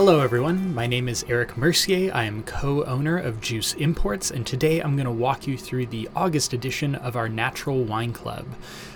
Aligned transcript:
Hello, 0.00 0.20
everyone. 0.20 0.74
My 0.74 0.86
name 0.86 1.10
is 1.10 1.26
Eric 1.28 1.58
Mercier. 1.58 2.10
I 2.14 2.24
am 2.24 2.42
co 2.44 2.84
owner 2.84 3.18
of 3.18 3.42
Juice 3.42 3.74
Imports, 3.74 4.30
and 4.30 4.46
today 4.46 4.80
I'm 4.80 4.96
going 4.96 5.04
to 5.04 5.10
walk 5.10 5.46
you 5.46 5.58
through 5.58 5.88
the 5.88 6.08
August 6.16 6.54
edition 6.54 6.94
of 6.94 7.16
our 7.16 7.28
Natural 7.28 7.84
Wine 7.84 8.14
Club. 8.14 8.46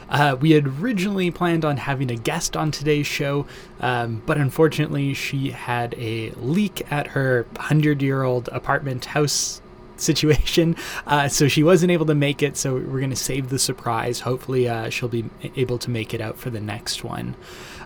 Uh, 0.08 0.36
we 0.40 0.52
had 0.52 0.66
originally 0.80 1.30
planned 1.30 1.64
on 1.64 1.76
having 1.76 2.10
a 2.10 2.16
guest 2.16 2.56
on 2.56 2.70
today's 2.70 3.06
show, 3.06 3.46
um, 3.80 4.22
but 4.26 4.36
unfortunately, 4.36 5.14
she 5.14 5.50
had 5.50 5.94
a 5.98 6.30
leak 6.32 6.90
at 6.90 7.08
her 7.08 7.46
100 7.56 8.02
year 8.02 8.22
old 8.22 8.48
apartment 8.48 9.06
house 9.06 9.60
situation. 9.96 10.76
Uh, 11.06 11.28
so 11.28 11.48
she 11.48 11.62
wasn't 11.62 11.90
able 11.92 12.06
to 12.06 12.14
make 12.14 12.42
it. 12.42 12.56
So 12.56 12.74
we're 12.74 12.98
going 12.98 13.10
to 13.10 13.16
save 13.16 13.50
the 13.50 13.58
surprise. 13.58 14.20
Hopefully, 14.20 14.66
uh, 14.66 14.88
she'll 14.88 15.08
be 15.08 15.26
able 15.54 15.76
to 15.78 15.90
make 15.90 16.14
it 16.14 16.20
out 16.20 16.38
for 16.38 16.48
the 16.48 16.60
next 16.60 17.04
one. 17.04 17.36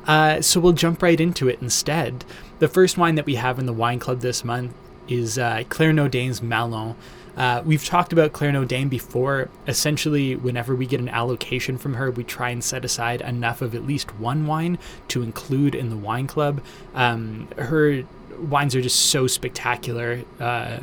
Uh, 0.06 0.40
so 0.40 0.60
we'll 0.60 0.72
jump 0.72 1.02
right 1.02 1.20
into 1.20 1.48
it 1.48 1.60
instead. 1.60 2.24
The 2.60 2.68
first 2.68 2.96
wine 2.96 3.16
that 3.16 3.26
we 3.26 3.34
have 3.34 3.58
in 3.58 3.66
the 3.66 3.72
wine 3.72 3.98
club 3.98 4.20
this 4.20 4.44
month 4.44 4.72
is 5.08 5.36
uh, 5.36 5.64
Claire 5.68 5.92
Naudin's 5.92 6.40
Malon. 6.40 6.94
Uh, 7.38 7.62
we've 7.64 7.84
talked 7.84 8.12
about 8.12 8.32
Claire 8.32 8.50
Naudin 8.50 8.90
before. 8.90 9.48
Essentially, 9.68 10.34
whenever 10.34 10.74
we 10.74 10.86
get 10.86 10.98
an 10.98 11.08
allocation 11.08 11.78
from 11.78 11.94
her, 11.94 12.10
we 12.10 12.24
try 12.24 12.50
and 12.50 12.62
set 12.62 12.84
aside 12.84 13.20
enough 13.20 13.62
of 13.62 13.76
at 13.76 13.86
least 13.86 14.18
one 14.18 14.46
wine 14.46 14.76
to 15.06 15.22
include 15.22 15.76
in 15.76 15.88
the 15.88 15.96
wine 15.96 16.26
club. 16.26 16.60
Um, 16.94 17.48
her 17.56 18.02
wines 18.40 18.74
are 18.74 18.82
just 18.82 19.06
so 19.06 19.28
spectacular. 19.28 20.24
Uh, 20.40 20.78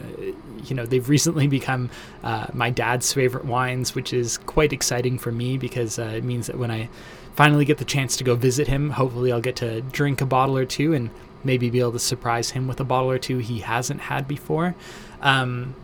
you 0.63 0.75
know, 0.75 0.85
they've 0.85 1.07
recently 1.07 1.47
become 1.59 1.89
uh, 2.23 2.47
my 2.53 2.69
dad's 2.69 3.11
favorite 3.11 3.45
wines, 3.45 3.93
which 3.93 4.13
is 4.13 4.37
quite 4.37 4.71
exciting 4.71 5.19
for 5.19 5.33
me 5.33 5.57
because 5.57 5.99
uh, 5.99 6.03
it 6.03 6.23
means 6.23 6.47
that 6.47 6.57
when 6.57 6.71
I 6.71 6.89
finally 7.35 7.65
get 7.65 7.79
the 7.79 7.85
chance 7.85 8.15
to 8.15 8.23
go 8.23 8.35
visit 8.35 8.67
him, 8.69 8.91
hopefully 8.91 9.31
I'll 9.31 9.41
get 9.41 9.57
to 9.57 9.81
drink 9.81 10.21
a 10.21 10.25
bottle 10.25 10.57
or 10.57 10.65
two 10.65 10.93
and 10.93 11.09
maybe 11.43 11.69
be 11.69 11.81
able 11.81 11.91
to 11.91 11.99
surprise 11.99 12.51
him 12.51 12.65
with 12.65 12.79
a 12.79 12.85
bottle 12.85 13.11
or 13.11 13.19
two 13.19 13.39
he 13.39 13.59
hasn't 13.59 14.01
had 14.01 14.25
before. 14.25 14.73
Um, 15.21 15.75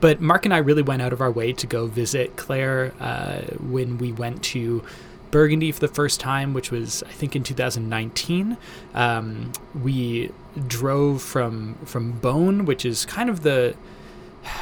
but 0.00 0.20
Mark 0.20 0.44
and 0.44 0.54
I 0.54 0.58
really 0.58 0.82
went 0.82 1.02
out 1.02 1.12
of 1.12 1.20
our 1.20 1.30
way 1.30 1.52
to 1.52 1.66
go 1.66 1.86
visit 1.86 2.36
Claire 2.36 2.92
uh, 3.00 3.42
when 3.60 3.98
we 3.98 4.12
went 4.12 4.42
to 4.44 4.84
Burgundy 5.30 5.72
for 5.72 5.80
the 5.80 5.88
first 5.88 6.20
time, 6.20 6.54
which 6.54 6.70
was 6.70 7.02
I 7.04 7.12
think 7.12 7.36
in 7.36 7.42
2019. 7.42 8.56
Um, 8.94 9.52
we 9.80 10.30
drove 10.66 11.22
from 11.22 11.74
from 11.84 12.20
Beaune, 12.20 12.64
which 12.64 12.84
is 12.84 13.04
kind 13.04 13.28
of 13.28 13.42
the 13.42 13.76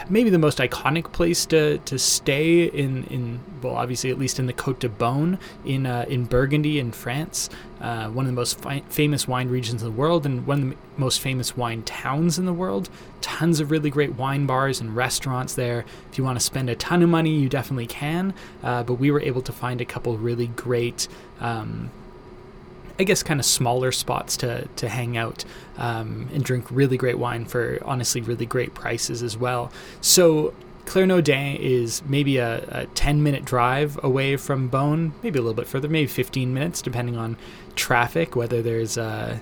maybe 0.08 0.30
the 0.30 0.38
most 0.38 0.58
iconic 0.58 1.12
place 1.12 1.46
to, 1.46 1.78
to 1.78 1.98
stay 1.98 2.64
in, 2.64 3.04
in 3.04 3.40
well 3.62 3.76
obviously 3.76 4.10
at 4.10 4.18
least 4.18 4.38
in 4.38 4.46
the 4.46 4.52
Côte 4.52 4.78
de 4.78 4.88
Beaune 4.88 5.38
in 5.64 5.86
uh, 5.86 6.04
in 6.08 6.24
Burgundy 6.24 6.78
in 6.78 6.92
France 6.92 7.50
uh, 7.84 8.08
one 8.08 8.24
of 8.24 8.32
the 8.32 8.34
most 8.34 8.58
fi- 8.60 8.82
famous 8.88 9.28
wine 9.28 9.48
regions 9.48 9.82
in 9.82 9.88
the 9.88 9.94
world 9.94 10.24
and 10.24 10.46
one 10.46 10.62
of 10.62 10.70
the 10.70 10.76
most 10.96 11.20
famous 11.20 11.54
wine 11.54 11.82
towns 11.82 12.38
in 12.38 12.46
the 12.46 12.52
world 12.52 12.88
tons 13.20 13.60
of 13.60 13.70
really 13.70 13.90
great 13.90 14.14
wine 14.14 14.46
bars 14.46 14.80
and 14.80 14.96
restaurants 14.96 15.54
there 15.54 15.84
if 16.10 16.16
you 16.16 16.24
want 16.24 16.38
to 16.38 16.44
spend 16.44 16.70
a 16.70 16.74
ton 16.74 17.02
of 17.02 17.10
money 17.10 17.30
you 17.38 17.48
definitely 17.48 17.86
can 17.86 18.32
uh, 18.62 18.82
but 18.82 18.94
we 18.94 19.10
were 19.10 19.20
able 19.20 19.42
to 19.42 19.52
find 19.52 19.82
a 19.82 19.84
couple 19.84 20.16
really 20.16 20.46
great 20.46 21.08
um, 21.40 21.90
I 22.98 23.04
guess 23.04 23.22
kind 23.22 23.40
of 23.40 23.44
smaller 23.44 23.92
spots 23.92 24.36
to 24.38 24.66
to 24.76 24.88
hang 24.88 25.16
out 25.16 25.44
um, 25.76 26.28
and 26.32 26.44
drink 26.44 26.66
really 26.70 26.96
great 26.96 27.18
wine 27.18 27.44
for 27.44 27.78
honestly 27.84 28.20
really 28.20 28.46
great 28.46 28.72
prices 28.74 29.20
as 29.20 29.36
well. 29.36 29.72
So 30.00 30.54
Claire 30.86 31.06
Naudin 31.06 31.58
is 31.58 32.02
maybe 32.06 32.38
a, 32.38 32.64
a 32.68 32.86
10 32.86 33.22
minute 33.22 33.44
drive 33.44 33.98
away 34.02 34.36
from 34.36 34.68
Beaune, 34.70 35.12
maybe 35.22 35.38
a 35.38 35.42
little 35.42 35.54
bit 35.54 35.66
further, 35.66 35.88
maybe 35.88 36.06
15 36.06 36.52
minutes, 36.52 36.82
depending 36.82 37.16
on 37.16 37.36
traffic, 37.74 38.36
whether 38.36 38.62
there's, 38.62 38.98
uh, 38.98 39.38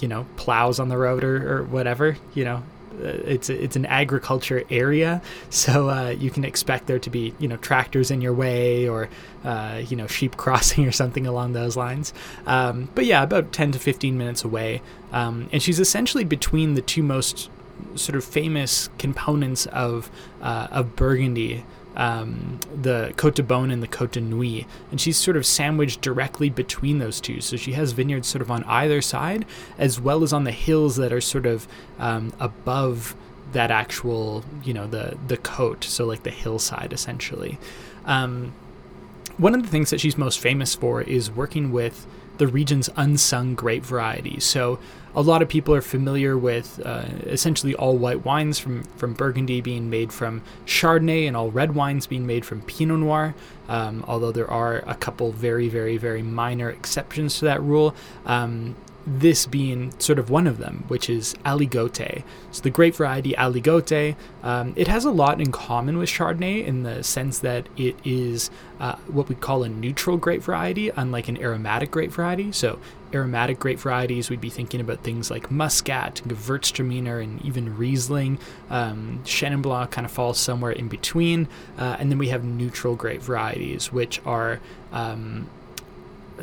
you 0.00 0.08
know, 0.08 0.26
plows 0.36 0.78
on 0.78 0.88
the 0.88 0.96
road 0.96 1.24
or, 1.24 1.58
or 1.58 1.64
whatever, 1.64 2.16
you 2.34 2.44
know, 2.44 2.62
uh, 2.98 3.06
it's 3.24 3.48
it's 3.48 3.76
an 3.76 3.86
agriculture 3.86 4.64
area, 4.70 5.22
so 5.50 5.88
uh, 5.88 6.08
you 6.10 6.30
can 6.30 6.44
expect 6.44 6.86
there 6.86 6.98
to 6.98 7.10
be 7.10 7.34
you 7.38 7.46
know 7.46 7.56
tractors 7.58 8.10
in 8.10 8.20
your 8.20 8.32
way 8.32 8.88
or 8.88 9.08
uh, 9.44 9.82
you 9.86 9.96
know 9.96 10.06
sheep 10.06 10.36
crossing 10.36 10.86
or 10.86 10.92
something 10.92 11.26
along 11.26 11.52
those 11.52 11.76
lines. 11.76 12.12
Um, 12.46 12.88
but 12.94 13.04
yeah, 13.04 13.22
about 13.22 13.52
ten 13.52 13.72
to 13.72 13.78
fifteen 13.78 14.18
minutes 14.18 14.44
away, 14.44 14.82
um, 15.12 15.48
and 15.52 15.62
she's 15.62 15.78
essentially 15.80 16.24
between 16.24 16.74
the 16.74 16.82
two 16.82 17.02
most 17.02 17.50
sort 17.94 18.16
of 18.16 18.24
famous 18.24 18.88
components 18.98 19.66
of 19.66 20.10
uh, 20.40 20.68
of 20.70 20.96
Burgundy 20.96 21.64
um, 21.98 22.60
the 22.80 23.12
Côte 23.16 23.34
de 23.34 23.42
Beaune 23.42 23.72
and 23.72 23.82
the 23.82 23.88
Côte 23.88 24.12
de 24.12 24.20
Nuits, 24.20 24.66
and 24.90 25.00
she's 25.00 25.16
sort 25.16 25.36
of 25.36 25.44
sandwiched 25.44 26.00
directly 26.00 26.48
between 26.48 26.98
those 26.98 27.20
two. 27.20 27.40
So 27.40 27.56
she 27.56 27.72
has 27.72 27.92
vineyards 27.92 28.28
sort 28.28 28.40
of 28.40 28.50
on 28.50 28.62
either 28.64 29.02
side, 29.02 29.44
as 29.76 30.00
well 30.00 30.22
as 30.22 30.32
on 30.32 30.44
the 30.44 30.52
hills 30.52 30.96
that 30.96 31.12
are 31.12 31.20
sort 31.20 31.44
of 31.44 31.66
um, 31.98 32.32
above 32.38 33.16
that 33.52 33.70
actual, 33.70 34.44
you 34.62 34.72
know, 34.72 34.86
the 34.86 35.18
the 35.26 35.36
cote, 35.36 35.84
so 35.84 36.06
like 36.06 36.22
the 36.22 36.30
hillside 36.30 36.92
essentially. 36.92 37.58
Um, 38.04 38.52
one 39.36 39.54
of 39.54 39.62
the 39.62 39.68
things 39.68 39.90
that 39.90 40.00
she's 40.00 40.16
most 40.16 40.40
famous 40.40 40.74
for 40.74 41.02
is 41.02 41.30
working 41.30 41.70
with 41.70 42.06
the 42.38 42.46
region's 42.46 42.88
unsung 42.96 43.54
grape 43.54 43.84
varieties. 43.84 44.44
So 44.44 44.78
a 45.14 45.22
lot 45.22 45.42
of 45.42 45.48
people 45.48 45.74
are 45.74 45.82
familiar 45.82 46.38
with 46.38 46.80
uh, 46.84 47.04
essentially 47.26 47.74
all 47.74 47.96
white 47.96 48.24
wines 48.24 48.58
from, 48.58 48.84
from 48.96 49.14
Burgundy 49.14 49.60
being 49.60 49.90
made 49.90 50.12
from 50.12 50.42
Chardonnay 50.64 51.26
and 51.26 51.36
all 51.36 51.50
red 51.50 51.74
wines 51.74 52.06
being 52.06 52.26
made 52.26 52.46
from 52.46 52.62
Pinot 52.62 53.00
Noir, 53.00 53.34
um, 53.68 54.04
although 54.06 54.32
there 54.32 54.50
are 54.50 54.76
a 54.86 54.94
couple 54.94 55.32
very, 55.32 55.68
very, 55.68 55.96
very 55.96 56.22
minor 56.22 56.70
exceptions 56.70 57.38
to 57.40 57.46
that 57.46 57.60
rule. 57.60 57.94
Um, 58.24 58.76
this 59.06 59.46
being 59.46 59.92
sort 59.98 60.18
of 60.18 60.30
one 60.30 60.46
of 60.46 60.58
them, 60.58 60.84
which 60.88 61.08
is 61.08 61.34
Aligote. 61.44 62.22
So 62.50 62.62
the 62.62 62.70
grape 62.70 62.96
variety 62.96 63.32
Aligote, 63.32 64.16
um, 64.42 64.74
it 64.76 64.88
has 64.88 65.04
a 65.04 65.10
lot 65.10 65.40
in 65.40 65.50
common 65.50 65.98
with 65.98 66.10
Chardonnay 66.10 66.66
in 66.66 66.82
the 66.82 67.02
sense 67.02 67.38
that 67.40 67.68
it 67.76 67.96
is 68.04 68.50
uh, 68.80 68.96
what 69.06 69.28
we 69.28 69.34
call 69.34 69.62
a 69.62 69.68
neutral 69.68 70.16
grape 70.16 70.42
variety, 70.42 70.90
unlike 70.90 71.28
an 71.28 71.38
aromatic 71.38 71.90
grape 71.90 72.12
variety. 72.12 72.52
So 72.52 72.78
aromatic 73.14 73.58
grape 73.58 73.78
varieties, 73.78 74.28
we'd 74.28 74.40
be 74.40 74.50
thinking 74.50 74.80
about 74.80 75.02
things 75.02 75.30
like 75.30 75.50
Muscat, 75.50 76.20
Gewürztraminer, 76.26 77.22
and 77.22 77.42
even 77.44 77.76
Riesling. 77.76 78.38
Um, 78.68 79.20
Chenin 79.24 79.62
Blanc 79.62 79.90
kind 79.90 80.04
of 80.04 80.10
falls 80.10 80.38
somewhere 80.38 80.72
in 80.72 80.88
between. 80.88 81.48
Uh, 81.78 81.96
and 81.98 82.10
then 82.10 82.18
we 82.18 82.28
have 82.28 82.44
neutral 82.44 82.94
grape 82.94 83.22
varieties, 83.22 83.92
which 83.92 84.20
are 84.26 84.60
um, 84.92 85.48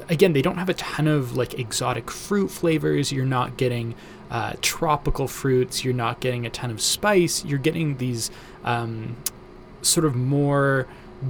again, 0.10 0.34
they 0.34 0.42
don't 0.42 0.58
have 0.58 0.70
a 0.70 0.74
ton 0.74 1.08
of 1.08 1.36
like 1.36 1.58
exotic 1.60 2.12
fruit 2.12 2.50
flavors. 2.50 3.12
You're 3.12 3.26
not 3.26 3.58
getting 3.58 3.96
uh, 4.30 4.54
tropical 4.62 5.28
fruits. 5.28 5.84
You're 5.84 5.94
not 5.94 6.20
getting 6.20 6.46
a 6.46 6.50
ton 6.50 6.72
of 6.72 6.82
spice. 6.82 7.46
You're 7.46 7.60
getting 7.60 7.98
these 7.98 8.32
um, 8.64 9.16
sort 9.82 10.06
of 10.06 10.16
more 10.16 10.88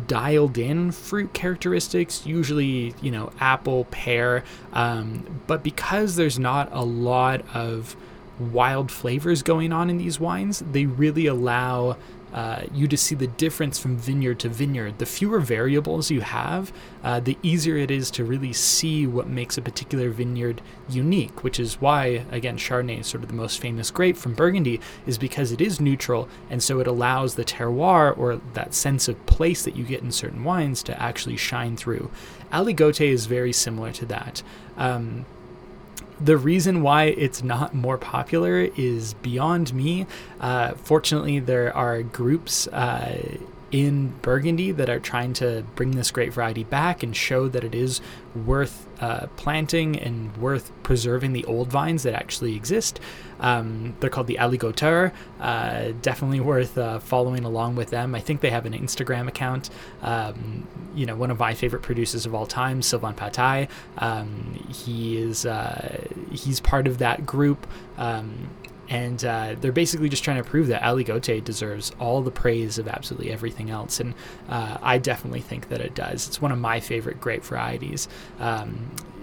dialed 0.08 0.58
in 0.58 0.92
fruit 0.92 1.34
characteristics, 1.34 2.26
usually, 2.26 2.94
you 3.02 3.12
know, 3.12 3.32
apple, 3.40 3.86
pear. 3.86 4.44
Um, 4.74 5.42
but 5.48 5.64
because 5.64 6.16
there's 6.16 6.40
not 6.40 6.70
a 6.72 6.84
lot 6.84 7.46
of 7.54 7.96
wild 8.40 8.92
flavors 8.92 9.44
going 9.44 9.72
on 9.72 9.90
in 9.90 9.98
these 9.98 10.20
wines, 10.20 10.64
they 10.72 10.86
really 10.86 11.28
allow 11.28 11.98
uh, 12.36 12.64
you 12.74 12.86
to 12.86 12.98
see 12.98 13.16
the 13.16 13.28
difference 13.28 13.80
from 13.80 13.98
vineyard 13.98 14.38
to 14.38 14.50
vineyard. 14.50 15.00
The 15.00 15.06
fewer 15.06 15.40
variables 15.40 16.12
you 16.12 16.20
have, 16.20 16.74
uh, 17.02 17.22
the 17.22 17.38
easier 17.42 17.78
it 17.78 17.90
is 17.90 18.12
to 18.12 18.26
really 18.26 18.52
see 18.52 19.08
what 19.08 19.30
makes 19.30 19.58
a 19.58 19.62
particular 19.62 20.10
vineyard 20.10 20.62
unique, 20.90 21.46
which 21.46 21.62
is 21.62 21.80
why, 21.80 22.26
again, 22.32 22.58
Chardonnay 22.58 23.00
is 23.00 23.08
sort 23.08 23.24
of 23.24 23.30
the 23.30 23.36
most 23.36 23.62
famous 23.62 23.90
grape 23.90 24.18
from 24.18 24.34
Burgundy, 24.34 24.82
is 25.08 25.18
because 25.18 25.54
it 25.54 25.62
is 25.62 25.80
neutral, 25.80 26.28
and 26.50 26.62
so 26.62 26.82
it 26.82 26.88
allows 26.88 27.36
the 27.36 27.46
terroir 27.46 28.16
or 28.18 28.42
that 28.54 28.74
sense 28.74 29.08
of 29.08 29.26
place 29.26 29.64
that 29.64 29.78
you 29.78 29.86
get 29.86 30.02
in 30.02 30.12
certain 30.12 30.44
wines 30.44 30.84
to 30.84 31.02
actually 31.02 31.38
shine 31.38 31.78
through. 31.78 32.12
Aligote 32.52 33.08
is 33.08 33.28
very 33.28 33.54
similar 33.54 33.94
to 33.94 34.06
that. 34.08 34.44
Um, 34.76 35.26
the 36.20 36.38
reason 36.38 36.82
why 36.82 37.06
it's 37.06 37.44
not 37.44 37.74
more 37.74 37.98
popular 37.98 38.70
is 38.76 39.14
beyond 39.16 39.74
me. 39.74 40.06
Uh, 40.40 40.74
fortunately, 40.74 41.40
there 41.40 41.76
are 41.76 42.04
groups 42.04 42.68
uh, 42.68 43.38
in 43.72 44.08
Burgundy 44.22 44.72
that 44.72 44.90
are 44.90 45.00
trying 45.00 45.34
to 45.34 45.66
bring 45.76 45.92
this 45.92 46.12
great 46.12 46.32
variety 46.32 46.64
back 46.64 47.04
and 47.04 47.16
show 47.16 47.48
that 47.50 47.64
it 47.64 47.76
is 47.76 48.00
worth 48.34 48.88
uh, 49.02 49.28
planting 49.36 50.00
and 50.00 50.36
worth 50.38 50.72
preserving 50.84 51.34
the 51.34 51.44
old 51.46 51.68
vines 51.68 52.04
that 52.04 52.14
actually 52.14 52.56
exist. 52.56 53.00
Um, 53.40 53.96
they're 54.00 54.10
called 54.10 54.28
the 54.28 54.38
Aligoteur. 54.40 55.12
Uh, 55.40 55.92
definitely 56.02 56.40
worth 56.40 56.78
uh, 56.78 57.00
following 57.00 57.44
along 57.44 57.76
with 57.76 57.90
them. 57.90 58.16
I 58.16 58.20
think 58.20 58.42
they 58.42 58.50
have 58.50 58.66
an 58.66 58.74
Instagram 58.74 59.28
account. 59.28 59.70
Um, 60.02 60.68
you 60.96 61.06
know, 61.06 61.16
one 61.16 61.32
of 61.32 61.40
my 61.40 61.54
favorite 61.54 61.82
producers 61.82 62.26
of 62.26 62.34
all 62.34 62.46
time, 62.46 62.82
Sylvain 62.82 63.14
Pataille. 63.14 63.68
Um, 63.98 64.66
he 64.70 65.18
is 65.18 65.46
uh, 65.46 66.04
he's 66.32 66.60
part 66.60 66.88
of 66.88 67.00
that 67.00 67.26
group. 67.26 67.68
Um, 67.98 68.50
and 68.90 69.24
uh, 69.26 69.56
they're 69.60 69.72
basically 69.72 70.10
just 70.10 70.24
trying 70.24 70.38
to 70.38 70.48
prove 70.48 70.68
that 70.68 70.82
Aligote 70.82 71.44
deserves 71.44 71.92
all 72.00 72.22
the 72.22 72.32
praise 72.32 72.78
of 72.78 72.88
absolutely 72.88 73.32
everything 73.32 73.70
else, 73.70 74.00
and 74.00 74.14
uh, 74.50 74.78
I 74.82 74.98
definitely 74.98 75.42
think 75.42 75.70
that 75.70 75.82
it 75.82 75.96
does. 75.96 76.28
It's 76.28 76.42
one 76.42 76.52
of 76.52 76.60
my 76.60 76.80
favorite 76.80 77.20
grape 77.20 77.44
varieties. 77.44 78.08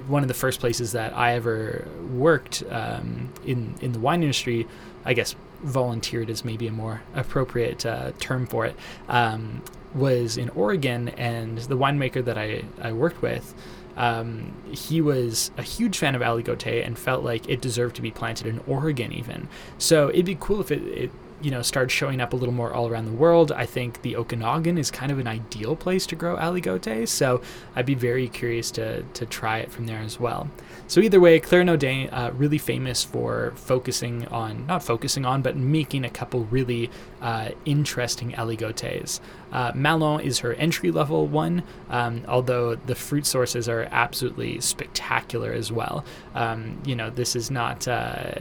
One 0.06 0.22
of 0.22 0.28
the 0.28 0.34
first 0.34 0.60
places 0.60 0.92
that 0.92 1.16
I 1.16 1.34
ever 1.34 1.86
worked 2.12 2.62
um, 2.70 3.32
in 3.44 3.74
in 3.80 3.92
the 3.92 3.98
wine 3.98 4.22
industry, 4.22 4.66
I 5.04 5.14
guess 5.14 5.34
volunteered 5.62 6.28
is 6.28 6.44
maybe 6.44 6.66
a 6.66 6.72
more 6.72 7.02
appropriate 7.14 7.86
uh, 7.86 8.12
term 8.18 8.46
for 8.46 8.66
it, 8.66 8.76
um, 9.08 9.62
was 9.94 10.36
in 10.36 10.48
Oregon, 10.50 11.08
and 11.10 11.58
the 11.58 11.76
winemaker 11.76 12.24
that 12.24 12.36
I, 12.36 12.64
I 12.80 12.92
worked 12.92 13.22
with 13.22 13.54
um, 13.96 14.52
he 14.70 15.00
was 15.00 15.50
a 15.56 15.62
huge 15.62 15.98
fan 15.98 16.14
of 16.14 16.22
Aligote 16.22 16.84
and 16.84 16.98
felt 16.98 17.24
like 17.24 17.48
it 17.48 17.60
deserved 17.60 17.96
to 17.96 18.02
be 18.02 18.10
planted 18.10 18.46
in 18.46 18.60
Oregon, 18.66 19.12
even. 19.12 19.48
So 19.78 20.08
it'd 20.08 20.24
be 20.24 20.36
cool 20.38 20.60
if 20.60 20.70
it, 20.70 20.82
it 20.82 21.10
you 21.42 21.50
know 21.50 21.62
started 21.62 21.90
showing 21.90 22.20
up 22.20 22.32
a 22.32 22.36
little 22.36 22.54
more 22.54 22.72
all 22.72 22.88
around 22.88 23.06
the 23.06 23.12
world. 23.12 23.52
I 23.52 23.66
think 23.66 24.02
the 24.02 24.16
Okanagan 24.16 24.78
is 24.78 24.90
kind 24.90 25.12
of 25.12 25.18
an 25.18 25.26
ideal 25.26 25.76
place 25.76 26.06
to 26.06 26.16
grow 26.16 26.36
aligote, 26.36 27.08
so 27.08 27.42
I'd 27.74 27.86
be 27.86 27.94
very 27.94 28.28
curious 28.28 28.70
to 28.72 29.02
to 29.02 29.26
try 29.26 29.58
it 29.58 29.70
from 29.70 29.86
there 29.86 29.98
as 29.98 30.18
well. 30.20 30.48
So 30.88 31.00
either 31.00 31.20
way, 31.20 31.40
Claire 31.40 31.64
Naudin, 31.64 32.12
uh, 32.12 32.32
really 32.34 32.58
famous 32.58 33.02
for 33.02 33.52
focusing 33.56 34.26
on 34.28 34.66
not 34.66 34.82
focusing 34.82 35.24
on, 35.24 35.40
but 35.40 35.56
making 35.56 36.04
a 36.04 36.10
couple 36.10 36.44
really 36.44 36.90
uh, 37.20 37.50
interesting 37.64 38.32
aligotes. 38.32 39.20
Uh, 39.52 39.72
Malon 39.74 40.20
is 40.20 40.40
her 40.40 40.54
entry 40.54 40.90
level 40.90 41.26
one, 41.26 41.62
um, 41.88 42.22
although 42.26 42.74
the 42.74 42.94
fruit 42.94 43.26
sources 43.26 43.68
are 43.68 43.88
absolutely 43.90 44.60
spectacular 44.60 45.52
as 45.52 45.70
well. 45.70 46.04
Um, 46.34 46.80
you 46.84 46.96
know, 46.96 47.10
this 47.10 47.36
is 47.36 47.50
not 47.50 47.86
uh, 47.88 48.32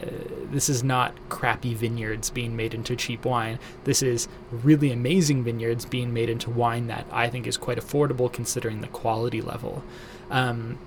this 0.52 0.68
is 0.70 0.84
not 0.84 1.14
crappy 1.30 1.74
vineyards 1.74 2.30
being 2.30 2.56
made 2.56 2.74
into 2.74 2.96
cheap 2.96 3.26
wine. 3.26 3.60
This 3.84 4.02
is 4.02 4.28
really 4.52 4.92
amazing 4.92 5.44
vineyards 5.44 5.86
being 5.86 6.14
made 6.14 6.30
into 6.30 6.50
wine 6.50 6.88
that 6.88 7.06
I 7.12 7.30
think 7.30 7.48
is 7.48 7.58
quite 7.58 7.78
affordable 7.78 8.32
considering 8.32 8.82
the 8.82 8.88
quality 8.88 9.42
level. 9.42 9.84
Um, 10.30 10.78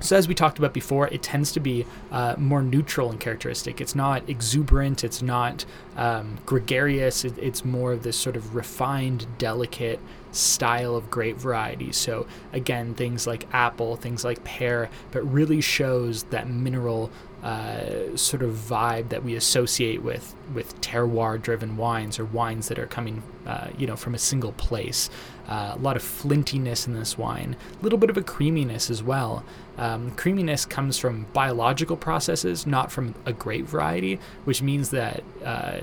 so, 0.00 0.16
as 0.16 0.28
we 0.28 0.34
talked 0.34 0.58
about 0.58 0.74
before, 0.74 1.08
it 1.08 1.22
tends 1.22 1.52
to 1.52 1.60
be 1.60 1.86
uh, 2.10 2.34
more 2.36 2.62
neutral 2.62 3.10
in 3.10 3.18
characteristic. 3.18 3.80
It's 3.80 3.94
not 3.94 4.28
exuberant, 4.28 5.04
it's 5.04 5.22
not 5.22 5.64
um, 5.96 6.38
gregarious, 6.44 7.24
it, 7.24 7.36
it's 7.38 7.64
more 7.64 7.92
of 7.92 8.02
this 8.02 8.16
sort 8.16 8.36
of 8.36 8.54
refined, 8.54 9.26
delicate 9.38 9.98
style 10.32 10.96
of 10.96 11.10
grape 11.10 11.38
variety. 11.38 11.92
So, 11.92 12.26
again, 12.52 12.94
things 12.94 13.26
like 13.26 13.46
apple, 13.54 13.96
things 13.96 14.22
like 14.22 14.44
pear, 14.44 14.90
but 15.12 15.22
really 15.22 15.62
shows 15.62 16.24
that 16.24 16.48
mineral 16.48 17.10
uh, 17.42 18.16
sort 18.16 18.42
of 18.42 18.54
vibe 18.54 19.10
that 19.10 19.22
we 19.22 19.36
associate 19.36 20.02
with 20.02 20.34
with 20.52 20.80
terroir 20.80 21.40
driven 21.40 21.76
wines 21.76 22.18
or 22.18 22.24
wines 22.24 22.66
that 22.68 22.78
are 22.78 22.86
coming 22.86 23.22
uh, 23.46 23.68
you 23.78 23.86
know 23.86 23.94
from 23.94 24.14
a 24.16 24.18
single 24.18 24.52
place 24.52 25.10
uh, 25.46 25.72
a 25.74 25.78
lot 25.78 25.96
of 25.96 26.02
flintiness 26.02 26.88
in 26.88 26.94
this 26.94 27.16
wine 27.16 27.54
a 27.78 27.82
little 27.84 27.98
bit 27.98 28.10
of 28.10 28.16
a 28.16 28.22
creaminess 28.22 28.90
as 28.90 29.00
well 29.00 29.44
um, 29.78 30.10
creaminess 30.12 30.64
comes 30.64 30.98
from 30.98 31.26
biological 31.32 31.96
processes 31.96 32.66
not 32.66 32.90
from 32.90 33.14
a 33.24 33.32
grape 33.32 33.66
variety 33.66 34.18
which 34.44 34.62
means 34.62 34.90
that 34.90 35.22
uh, 35.44 35.78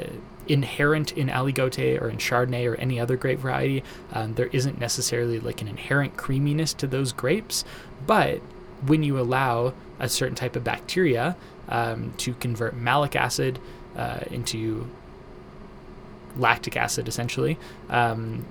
inherent 0.48 1.12
in 1.14 1.28
aligote 1.28 2.02
or 2.02 2.10
in 2.10 2.18
chardonnay 2.18 2.70
or 2.70 2.76
any 2.76 3.00
other 3.00 3.16
grape 3.16 3.40
variety 3.40 3.84
um, 4.12 4.34
there 4.36 4.48
isn't 4.48 4.80
necessarily 4.80 5.40
like 5.40 5.62
an 5.62 5.68
inherent 5.68 6.18
creaminess 6.18 6.74
to 6.74 6.88
those 6.88 7.12
grapes. 7.12 7.64
But 8.06 8.40
when 8.86 9.04
you 9.04 9.20
allow 9.20 9.74
a 10.00 10.10
certain 10.10 10.36
type 10.36 10.56
of 10.56 10.64
bacteria 10.64 11.38
um, 11.70 12.14
to 12.18 12.34
convert 12.36 12.76
malic 12.76 13.16
acid 13.16 13.60
uh, 13.96 14.22
into 14.30 14.90
lactic 16.36 16.76
acid, 16.76 17.08
essentially, 17.08 17.58
um, 17.90 18.46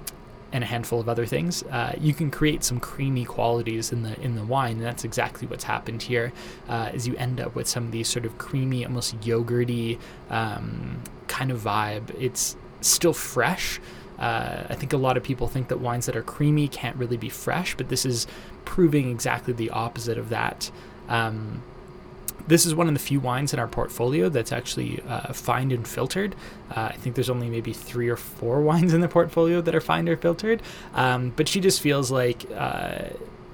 and 0.53 0.63
a 0.63 0.67
handful 0.67 1.01
of 1.01 1.09
other 1.09 1.27
things, 1.27 1.63
uh, 1.65 1.95
you 1.99 2.13
can 2.13 2.31
create 2.31 2.63
some 2.63 2.79
creamy 2.79 3.25
qualities 3.25 3.93
in 3.93 4.03
the 4.03 4.21
in 4.21 4.35
the 4.35 4.45
wine, 4.45 4.77
and 4.77 4.85
that's 4.85 5.05
exactly 5.05 5.49
what's 5.49 5.65
happened 5.65 6.03
here. 6.03 6.33
Uh, 6.69 6.91
as 6.93 7.07
you 7.07 7.17
end 7.17 7.41
up 7.41 7.55
with 7.55 7.67
some 7.67 7.87
of 7.87 7.93
these 7.93 8.09
sort 8.09 8.25
of 8.25 8.39
creamy, 8.39 8.85
almost 8.85 9.19
yogurty 9.21 9.99
um, 10.31 11.03
kind 11.29 11.51
of 11.51 11.61
vibe. 11.61 12.11
It's 12.19 12.57
still 12.81 13.13
fresh. 13.13 13.81
Uh, 14.19 14.67
I 14.69 14.75
think 14.75 14.93
a 14.93 14.97
lot 14.97 15.17
of 15.17 15.23
people 15.23 15.49
think 15.49 15.69
that 15.69 15.81
wines 15.81 16.07
that 16.07 16.17
are 16.17 16.23
creamy 16.23 16.69
can't 16.69 16.97
really 16.97 17.17
be 17.17 17.29
fresh, 17.29 17.75
but 17.75 17.89
this 17.89 18.05
is 18.05 18.27
proving 18.65 19.11
exactly 19.11 19.53
the 19.53 19.71
opposite 19.71 20.19
of 20.19 20.29
that. 20.29 20.71
Um, 21.09 21.63
this 22.47 22.67
is 22.67 22.75
one 22.75 22.89
of 22.89 22.95
the 22.95 23.01
few 23.01 23.21
wines 23.21 23.53
in 23.53 23.59
our 23.59 23.69
portfolio 23.69 24.29
that's 24.29 24.53
actually 24.53 25.01
uh, 25.09 25.33
fined 25.33 25.73
and 25.73 25.87
filtered. 25.87 26.35
Uh, 26.71 26.89
I 26.91 26.97
think 26.97 27.15
there's 27.15 27.31
only 27.31 27.49
maybe 27.49 27.73
three 27.73 28.09
or 28.09 28.17
four 28.17 28.61
wines 28.69 28.95
in 28.95 29.01
the 29.01 29.09
portfolio 29.09 29.61
that 29.61 29.75
are 29.75 29.81
fined 29.81 30.09
or 30.09 30.17
filtered. 30.17 30.63
Um, 30.95 31.33
but 31.37 31.49
she 31.49 31.61
just 31.61 31.81
feels 31.81 32.11
like, 32.11 32.47
uh, 32.55 33.11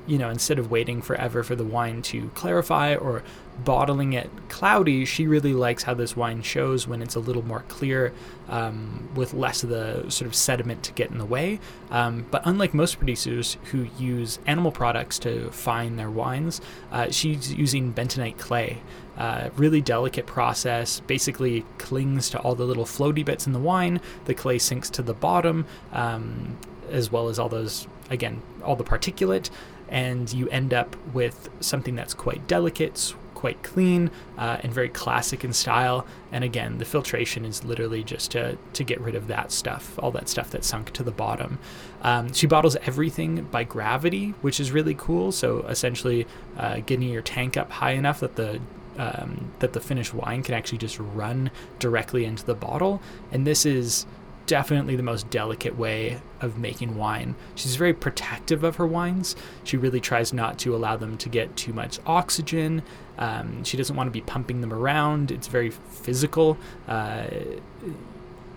you 0.09 0.17
know, 0.17 0.31
instead 0.31 0.59
of 0.59 0.71
waiting 0.71 1.03
forever 1.03 1.45
for 1.45 1.55
the 1.55 1.65
wine 1.65 2.01
to 2.01 2.31
clarify 2.31 2.95
or 2.95 3.23
bottling 3.63 4.15
it 4.15 4.31
cloudy, 4.49 5.05
she 5.05 5.27
really 5.27 5.53
likes 5.53 5.83
how 5.83 5.93
this 5.93 6.17
wine 6.17 6.41
shows 6.43 6.89
when 6.89 7.03
it's 7.03 7.15
a 7.15 7.21
little 7.21 7.45
more 7.45 7.65
clear 7.69 8.13
um, 8.49 9.09
with 9.15 9.35
less 9.35 9.63
of 9.63 9.69
the 9.69 10.09
sort 10.09 10.27
of 10.27 10.35
sediment 10.35 10.83
to 10.83 10.93
get 10.93 11.11
in 11.11 11.19
the 11.19 11.27
way. 11.27 11.61
Um, 11.91 12.25
but 12.31 12.43
unlike 12.47 12.73
most 12.73 12.97
producers 12.97 13.59
who 13.65 13.89
use 13.99 14.39
animal 14.47 14.73
products 14.73 15.19
to 15.21 15.51
fine 15.51 15.97
their 15.97 16.11
wines, 16.11 16.63
uh, 16.91 17.11
she's 17.11 17.53
using 17.53 17.93
bentonite 17.93 18.39
clay. 18.39 18.79
Uh, 19.19 19.51
really 19.57 19.81
delicate 19.81 20.27
process, 20.27 21.01
basically 21.01 21.67
clings 21.77 22.31
to 22.31 22.39
all 22.39 22.55
the 22.55 22.65
little 22.65 22.85
floaty 22.85 23.25
bits 23.25 23.47
in 23.47 23.53
the 23.53 23.59
wine. 23.59 24.01
The 24.27 24.35
clay 24.35 24.59
sinks 24.59 24.89
to 24.91 25.03
the 25.03 25.13
bottom, 25.13 25.67
um, 25.93 26.57
as 26.89 27.11
well 27.11 27.29
as 27.29 27.39
all 27.39 27.49
those, 27.49 27.89
again, 28.11 28.41
all 28.63 28.77
the 28.77 28.85
particulate 28.85 29.51
and 29.89 30.33
you 30.33 30.49
end 30.49 30.75
up 30.75 30.97
with 31.13 31.49
something 31.61 31.95
that's 31.95 32.15
quite 32.15 32.47
delicate, 32.47 33.15
quite 33.35 33.63
clean 33.63 34.11
uh, 34.37 34.59
and 34.63 34.75
very 34.75 34.89
classic 34.89 35.45
in 35.45 35.53
style. 35.53 36.05
And 36.33 36.43
again, 36.43 36.79
the 36.79 36.85
filtration 36.85 37.45
is 37.45 37.65
literally 37.65 38.03
just 38.03 38.33
to, 38.33 38.59
to 38.73 38.85
get 38.85 39.01
rid 39.01 39.15
of 39.15 39.29
that 39.29 39.53
stuff, 39.53 39.99
all 40.01 40.11
that 40.11 40.29
stuff 40.29 40.51
that 40.51 40.65
sunk 40.65 40.93
to 40.95 41.05
the 41.05 41.13
bottom. 41.13 41.59
Um, 42.03 42.33
she 42.33 42.47
bottles 42.49 42.77
everything 42.77 43.45
by 43.45 43.63
gravity, 43.65 44.35
which 44.41 44.59
is 44.59 44.73
really 44.73 44.95
cool. 44.95 45.31
So 45.31 45.61
essentially, 45.69 46.27
uh, 46.57 46.81
getting 46.81 47.09
your 47.09 47.23
tank 47.23 47.57
up 47.57 47.71
high 47.71 47.93
enough 47.93 48.21
that 48.21 48.35
the 48.35 48.61
um, 48.99 49.53
that 49.61 49.73
the 49.73 49.81
finished 49.81 50.13
wine 50.13 50.43
can 50.43 50.55
actually 50.55 50.79
just 50.79 50.99
run 50.99 51.53
directly 51.79 52.25
into 52.25 52.45
the 52.45 52.55
bottle. 52.55 53.01
And 53.31 53.47
this 53.47 53.65
is 53.65 54.07
definitely 54.49 54.97
the 54.97 55.03
most 55.03 55.31
delicate 55.31 55.79
way 55.79 56.21
of 56.41 56.59
making 56.59 56.97
wine. 56.97 57.37
She's 57.55 57.77
very 57.77 57.95
protective 57.95 58.65
of 58.65 58.77
her 58.77 58.87
wines. 58.87 59.37
She 59.63 59.77
really 59.77 60.01
tries 60.01 60.33
not 60.33 60.59
to 60.61 60.75
allow 60.75 60.97
them 60.97 61.17
to 61.19 61.29
get 61.29 61.55
too 61.57 61.73
much 61.73 62.01
oxygen. 62.07 62.83
Um, 63.19 63.63
she 63.63 63.77
doesn't 63.77 63.95
want 63.95 64.09
to 64.09 64.13
be 64.13 64.23
pumping 64.23 64.63
them 64.63 64.73
around. 64.73 65.31
It's 65.31 65.47
very 65.47 65.71
physical. 65.71 66.57
Uh, 66.89 67.27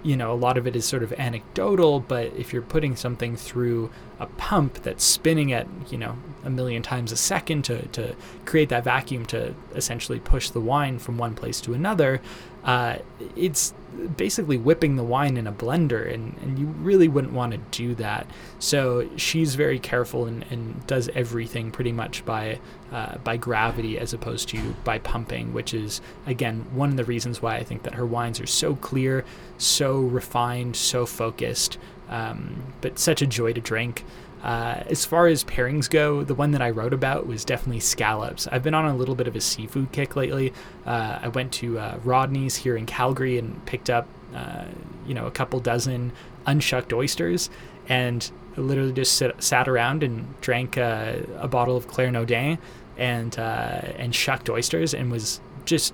you 0.04 0.16
know, 0.16 0.32
a 0.32 0.36
lot 0.36 0.58
of 0.58 0.66
it 0.66 0.76
is 0.76 0.86
sort 0.86 1.04
of 1.04 1.14
anecdotal, 1.14 2.00
but 2.00 2.34
if 2.36 2.54
you're 2.54 2.62
putting 2.62 2.96
something 2.96 3.36
through 3.36 3.92
a 4.20 4.26
pump 4.26 4.82
that's 4.82 5.04
spinning 5.04 5.52
at, 5.52 5.68
you 5.90 5.98
know, 5.98 6.16
a 6.44 6.50
million 6.50 6.82
times 6.82 7.12
a 7.12 7.18
second 7.18 7.64
to, 7.66 7.88
to 7.90 8.16
create 8.46 8.70
that 8.70 8.84
vacuum 8.84 9.26
to 9.28 9.54
essentially 9.76 10.20
push 10.20 10.50
the 10.50 10.62
wine 10.62 10.98
from 10.98 11.18
one 11.18 11.36
place 11.36 11.62
to 11.62 11.74
another, 11.74 12.22
uh, 12.64 12.96
it's 13.36 13.74
basically 14.18 14.58
whipping 14.58 14.96
the 14.96 15.04
wine 15.04 15.38
in 15.38 15.48
a 15.48 15.52
blender, 15.52 16.12
and, 16.14 16.38
and 16.42 16.58
you 16.58 16.66
really 16.66 17.08
wouldn't 17.08 17.34
want 17.34 17.52
to 17.54 17.58
do 17.72 17.96
that. 17.96 18.28
So 18.60 19.10
she's 19.16 19.56
very 19.56 19.80
careful 19.80 20.26
and, 20.26 20.46
and 20.50 20.86
does 20.88 21.10
everything 21.10 21.72
pretty 21.72 21.92
much 21.92 22.26
by 22.26 22.60
uh, 22.92 23.18
by 23.20 23.38
gravity 23.38 23.98
as 23.98 24.14
opposed 24.14 24.50
to 24.50 24.76
by 24.84 25.00
pumping, 25.00 25.54
which 25.54 25.74
is 25.74 26.02
again 26.26 26.66
one 26.74 26.90
of 26.90 26.98
the 26.98 27.06
reasons 27.06 27.42
why 27.42 27.56
I 27.58 27.64
think 27.64 27.84
that 27.84 27.96
her 27.96 28.06
wines 28.06 28.40
are 28.40 28.48
so 28.48 28.76
clear, 28.76 29.24
so 29.58 30.00
refined, 30.00 30.76
so 30.76 31.06
focused, 31.06 31.78
um, 32.10 32.74
but 32.82 33.00
such 33.00 33.22
a 33.22 33.28
joy 33.28 33.54
to 33.54 33.62
drink. 33.62 34.04
Uh, 34.44 34.84
as 34.88 35.06
far 35.06 35.28
as 35.28 35.44
pairings 35.44 35.90
go, 35.90 36.24
the 36.24 36.34
one 36.34 36.52
that 36.52 36.62
I 36.62 36.72
wrote 36.72 36.94
about 36.94 37.28
was 37.28 37.46
definitely 37.46 37.80
scallops. 37.80 38.48
I've 38.48 38.64
been 38.64 38.74
on 38.74 38.86
a 38.86 38.96
little 38.96 39.16
bit 39.16 39.28
of 39.28 39.36
a 39.36 39.42
seafood 39.42 39.92
kick 39.92 40.16
lately. 40.16 40.54
Uh, 40.86 41.20
I 41.22 41.28
went 41.28 41.52
to 41.54 41.78
uh, 41.78 41.98
Rodney's 42.04 42.56
here 42.56 42.76
in 42.76 42.86
Calgary 42.86 43.38
and 43.38 43.64
picked 43.66 43.90
up, 43.90 44.08
uh, 44.34 44.66
you 45.06 45.14
know, 45.14 45.28
a 45.28 45.32
couple 45.32 45.60
dozen 45.60 46.12
unshucked 46.48 46.92
oysters, 46.92 47.50
and 47.88 48.32
literally 48.56 48.94
just 48.94 49.14
sit, 49.14 49.42
sat 49.42 49.68
around 49.68 50.04
and 50.04 50.40
drank 50.42 50.78
uh, 50.78 51.18
a 51.38 51.48
bottle 51.48 51.78
of 51.78 51.88
Claire 51.88 52.12
Naudin 52.12 52.58
and 52.98 53.38
and 53.38 54.14
shucked 54.14 54.50
oysters, 54.50 54.94
and 54.94 55.12
was 55.12 55.40
just 55.66 55.94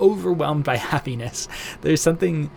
overwhelmed 0.00 0.64
by 0.64 0.76
happiness. 0.92 1.48
There's 1.82 2.00
something 2.00 2.50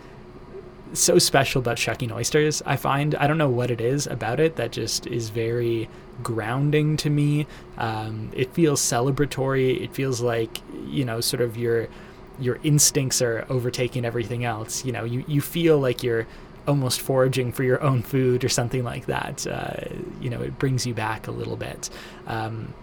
so 0.92 1.18
special 1.18 1.60
about 1.60 1.78
shucking 1.78 2.12
oysters. 2.12 2.62
I 2.64 2.76
find 2.76 3.14
I 3.16 3.26
don't 3.26 3.38
know 3.38 3.48
what 3.48 3.70
it 3.70 3.80
is 3.80 4.06
about 4.06 4.40
it 4.40 4.56
that 4.56 4.72
just 4.72 5.06
is 5.06 5.30
very 5.30 5.88
grounding 6.22 6.96
to 6.98 7.10
me. 7.10 7.46
Um, 7.78 8.30
it 8.34 8.52
feels 8.52 8.80
celebratory. 8.80 9.80
It 9.82 9.94
feels 9.94 10.20
like 10.20 10.60
you 10.86 11.04
know, 11.04 11.20
sort 11.20 11.40
of 11.40 11.56
you're 11.56 11.88
your 12.38 12.58
instincts 12.62 13.22
are 13.22 13.46
overtaking 13.48 14.04
everything 14.04 14.44
else. 14.44 14.84
You 14.84 14.92
know, 14.92 15.04
you, 15.04 15.24
you 15.26 15.40
feel 15.40 15.78
like 15.78 16.02
you're 16.02 16.26
almost 16.68 17.00
foraging 17.00 17.52
for 17.52 17.62
your 17.62 17.80
own 17.82 18.02
food 18.02 18.44
or 18.44 18.48
something 18.48 18.84
like 18.84 19.06
that. 19.06 19.46
Uh, 19.46 19.94
you 20.20 20.28
know, 20.28 20.42
it 20.42 20.58
brings 20.58 20.86
you 20.86 20.94
back 20.94 21.26
a 21.28 21.30
little 21.30 21.56
bit. 21.56 21.88
Um, 22.26 22.74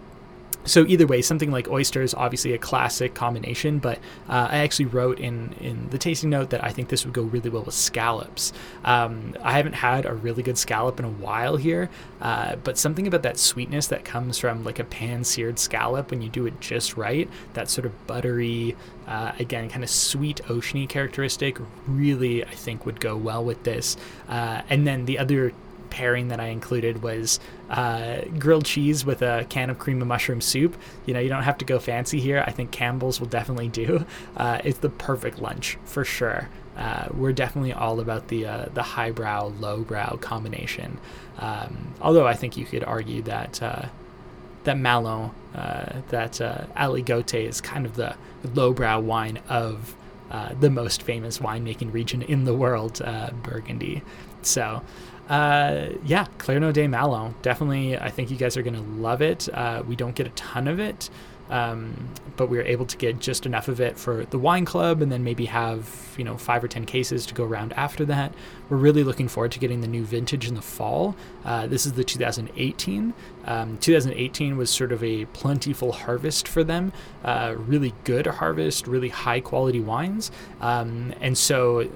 so 0.65 0.85
either 0.85 1.05
way, 1.05 1.21
something 1.21 1.51
like 1.51 1.67
oysters, 1.67 2.13
obviously 2.13 2.53
a 2.53 2.57
classic 2.57 3.13
combination, 3.13 3.79
but 3.79 3.97
uh, 4.29 4.47
I 4.51 4.57
actually 4.59 4.85
wrote 4.85 5.19
in 5.19 5.53
in 5.59 5.89
the 5.89 5.97
tasting 5.97 6.29
note 6.29 6.49
that 6.51 6.63
I 6.63 6.69
think 6.69 6.89
this 6.89 7.05
would 7.05 7.13
go 7.13 7.23
really 7.23 7.49
well 7.49 7.63
with 7.63 7.75
scallops. 7.75 8.53
Um, 8.83 9.35
I 9.41 9.53
haven't 9.53 9.73
had 9.73 10.05
a 10.05 10.13
really 10.13 10.43
good 10.43 10.57
scallop 10.57 10.99
in 10.99 11.05
a 11.05 11.09
while 11.09 11.57
here, 11.57 11.89
uh, 12.21 12.55
but 12.57 12.77
something 12.77 13.07
about 13.07 13.23
that 13.23 13.37
sweetness 13.37 13.87
that 13.87 14.05
comes 14.05 14.37
from 14.37 14.63
like 14.63 14.79
a 14.79 14.83
pan 14.85 15.23
seared 15.23 15.59
scallop 15.59 16.11
when 16.11 16.21
you 16.21 16.29
do 16.29 16.45
it 16.45 16.59
just 16.61 16.95
right, 16.95 17.29
that 17.53 17.69
sort 17.69 17.85
of 17.85 18.07
buttery, 18.07 18.75
uh, 19.07 19.33
again, 19.39 19.69
kind 19.69 19.83
of 19.83 19.89
sweet 19.89 20.41
oceany 20.47 20.87
characteristic, 20.87 21.57
really 21.87 22.45
I 22.45 22.55
think 22.55 22.85
would 22.85 22.99
go 23.01 23.17
well 23.17 23.43
with 23.43 23.63
this. 23.63 23.97
Uh, 24.29 24.61
and 24.69 24.87
then 24.87 25.05
the 25.05 25.19
other 25.19 25.53
pairing 25.93 26.29
that 26.29 26.39
I 26.39 26.47
included 26.47 27.03
was 27.03 27.39
uh, 27.69 28.21
grilled 28.39 28.65
cheese 28.65 29.05
with 29.05 29.21
a 29.21 29.45
can 29.47 29.69
of 29.69 29.77
cream 29.77 30.01
of 30.01 30.07
mushroom 30.07 30.41
soup. 30.41 30.75
You 31.05 31.13
know, 31.13 31.19
you 31.19 31.29
don't 31.29 31.43
have 31.43 31.59
to 31.59 31.65
go 31.65 31.77
fancy 31.77 32.19
here. 32.19 32.43
I 32.47 32.51
think 32.51 32.71
Campbell's 32.71 33.19
will 33.19 33.27
definitely 33.27 33.69
do. 33.69 34.05
Uh, 34.35 34.59
it's 34.63 34.79
the 34.79 34.89
perfect 34.89 35.39
lunch 35.39 35.77
for 35.85 36.03
sure. 36.03 36.49
Uh, 36.75 37.07
we're 37.13 37.33
definitely 37.33 37.71
all 37.71 37.99
about 37.99 38.29
the 38.29 38.45
uh, 38.45 38.65
the 38.73 38.81
highbrow 38.81 39.47
lowbrow 39.59 40.17
combination. 40.17 40.97
Um, 41.37 41.93
although 42.01 42.25
I 42.25 42.33
think 42.33 42.57
you 42.57 42.65
could 42.65 42.83
argue 42.83 43.21
that 43.23 43.61
uh, 43.61 43.85
that 44.63 44.77
Malo, 44.77 45.33
uh, 45.53 46.01
that 46.09 46.41
uh, 46.41 46.65
Aligoté 46.75 47.47
is 47.47 47.61
kind 47.61 47.85
of 47.85 47.95
the 47.95 48.15
lowbrow 48.53 48.99
wine 48.99 49.39
of 49.49 49.95
uh, 50.31 50.53
the 50.59 50.69
most 50.69 51.03
famous 51.03 51.37
winemaking 51.37 51.93
region 51.93 52.21
in 52.23 52.45
the 52.45 52.53
world, 52.53 53.01
uh, 53.03 53.29
Burgundy. 53.43 54.01
So, 54.41 54.81
uh, 55.29 55.89
yeah, 56.05 56.25
Clerno 56.37 56.71
de 56.71 56.87
Malo. 56.87 57.33
Definitely, 57.41 57.97
I 57.97 58.09
think 58.09 58.29
you 58.29 58.37
guys 58.37 58.57
are 58.57 58.61
going 58.61 58.75
to 58.75 59.01
love 59.01 59.21
it. 59.21 59.49
Uh, 59.53 59.83
we 59.87 59.95
don't 59.95 60.15
get 60.15 60.27
a 60.27 60.31
ton 60.31 60.67
of 60.67 60.79
it, 60.79 61.09
um, 61.49 62.09
but 62.35 62.49
we 62.49 62.57
were 62.57 62.63
able 62.63 62.85
to 62.85 62.97
get 62.97 63.19
just 63.19 63.45
enough 63.45 63.67
of 63.67 63.79
it 63.79 63.97
for 63.97 64.25
the 64.25 64.39
wine 64.39 64.65
club 64.65 65.01
and 65.01 65.11
then 65.11 65.23
maybe 65.23 65.45
have, 65.45 66.15
you 66.17 66.23
know, 66.23 66.37
five 66.37 66.63
or 66.63 66.67
10 66.67 66.85
cases 66.85 67.25
to 67.27 67.33
go 67.33 67.43
around 67.43 67.73
after 67.73 68.05
that. 68.05 68.33
We're 68.69 68.77
really 68.77 69.03
looking 69.03 69.27
forward 69.27 69.51
to 69.51 69.59
getting 69.59 69.81
the 69.81 69.87
new 69.87 70.03
vintage 70.03 70.47
in 70.47 70.55
the 70.55 70.61
fall. 70.61 71.15
Uh, 71.45 71.67
this 71.67 71.85
is 71.85 71.93
the 71.93 72.03
2018. 72.03 73.13
Um, 73.45 73.77
2018 73.77 74.57
was 74.57 74.69
sort 74.69 74.91
of 74.91 75.03
a 75.03 75.25
plentiful 75.25 75.91
harvest 75.91 76.47
for 76.47 76.63
them, 76.63 76.93
uh, 77.23 77.53
really 77.57 77.93
good 78.03 78.25
harvest, 78.25 78.87
really 78.87 79.09
high 79.09 79.39
quality 79.39 79.79
wines. 79.79 80.31
Um, 80.61 81.13
and 81.21 81.37
so, 81.37 81.89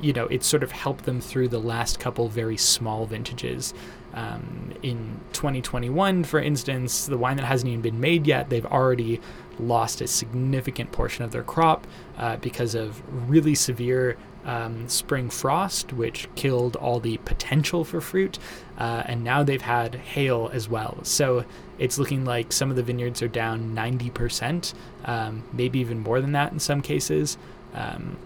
you 0.00 0.12
know, 0.12 0.26
it 0.26 0.42
sort 0.44 0.62
of 0.62 0.72
helped 0.72 1.04
them 1.04 1.20
through 1.20 1.48
the 1.48 1.60
last 1.60 1.98
couple 1.98 2.28
very 2.28 2.56
small 2.56 3.04
vintages. 3.04 3.74
Um, 4.14 4.72
in 4.82 5.20
2021, 5.32 6.24
for 6.24 6.38
instance, 6.40 7.06
the 7.06 7.16
wine 7.16 7.36
that 7.36 7.46
hasn't 7.46 7.68
even 7.68 7.80
been 7.80 8.00
made 8.00 8.26
yet, 8.26 8.50
they've 8.50 8.66
already 8.66 9.20
lost 9.58 10.00
a 10.00 10.06
significant 10.06 10.92
portion 10.92 11.24
of 11.24 11.30
their 11.30 11.42
crop 11.42 11.86
uh, 12.18 12.36
because 12.36 12.74
of 12.74 13.02
really 13.30 13.54
severe 13.54 14.16
um, 14.44 14.88
spring 14.88 15.30
frost, 15.30 15.92
which 15.92 16.28
killed 16.34 16.76
all 16.76 17.00
the 17.00 17.18
potential 17.18 17.84
for 17.84 18.00
fruit. 18.00 18.38
Uh, 18.78 19.02
and 19.06 19.22
now 19.22 19.42
they've 19.42 19.62
had 19.62 19.94
hail 19.94 20.50
as 20.52 20.68
well. 20.68 20.98
So 21.04 21.44
it's 21.78 21.98
looking 21.98 22.24
like 22.24 22.52
some 22.52 22.70
of 22.70 22.76
the 22.76 22.82
vineyards 22.82 23.22
are 23.22 23.28
down 23.28 23.74
90%, 23.74 24.74
um, 25.04 25.44
maybe 25.52 25.78
even 25.78 26.00
more 26.00 26.20
than 26.20 26.32
that 26.32 26.52
in 26.52 26.58
some 26.58 26.82
cases. 26.82 27.38
Um, 27.74 28.16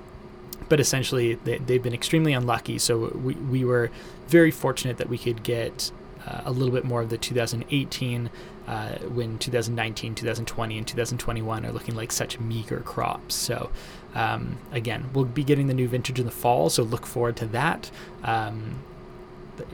but 0.68 0.80
essentially, 0.80 1.34
they, 1.34 1.58
have 1.58 1.82
been 1.82 1.94
extremely 1.94 2.32
unlucky. 2.32 2.78
So 2.78 3.08
we, 3.16 3.34
we 3.34 3.64
were 3.64 3.90
very 4.28 4.50
fortunate 4.50 4.98
that 4.98 5.08
we 5.08 5.18
could 5.18 5.42
get 5.42 5.92
uh, 6.26 6.42
a 6.44 6.50
little 6.50 6.72
bit 6.72 6.84
more 6.84 7.02
of 7.02 7.10
the 7.10 7.18
2018 7.18 8.30
uh, 8.66 8.96
when 9.08 9.38
2019, 9.38 10.14
2020, 10.14 10.78
and 10.78 10.86
2021 10.86 11.64
are 11.64 11.72
looking 11.72 11.94
like 11.94 12.10
such 12.10 12.40
meager 12.40 12.80
crops. 12.80 13.34
So, 13.34 13.70
um, 14.14 14.58
again, 14.72 15.08
we'll 15.12 15.24
be 15.24 15.44
getting 15.44 15.68
the 15.68 15.74
new 15.74 15.86
vintage 15.86 16.18
in 16.18 16.26
the 16.26 16.32
fall, 16.32 16.68
so 16.68 16.82
look 16.82 17.06
forward 17.06 17.36
to 17.36 17.46
that. 17.46 17.90
Um, 18.24 18.82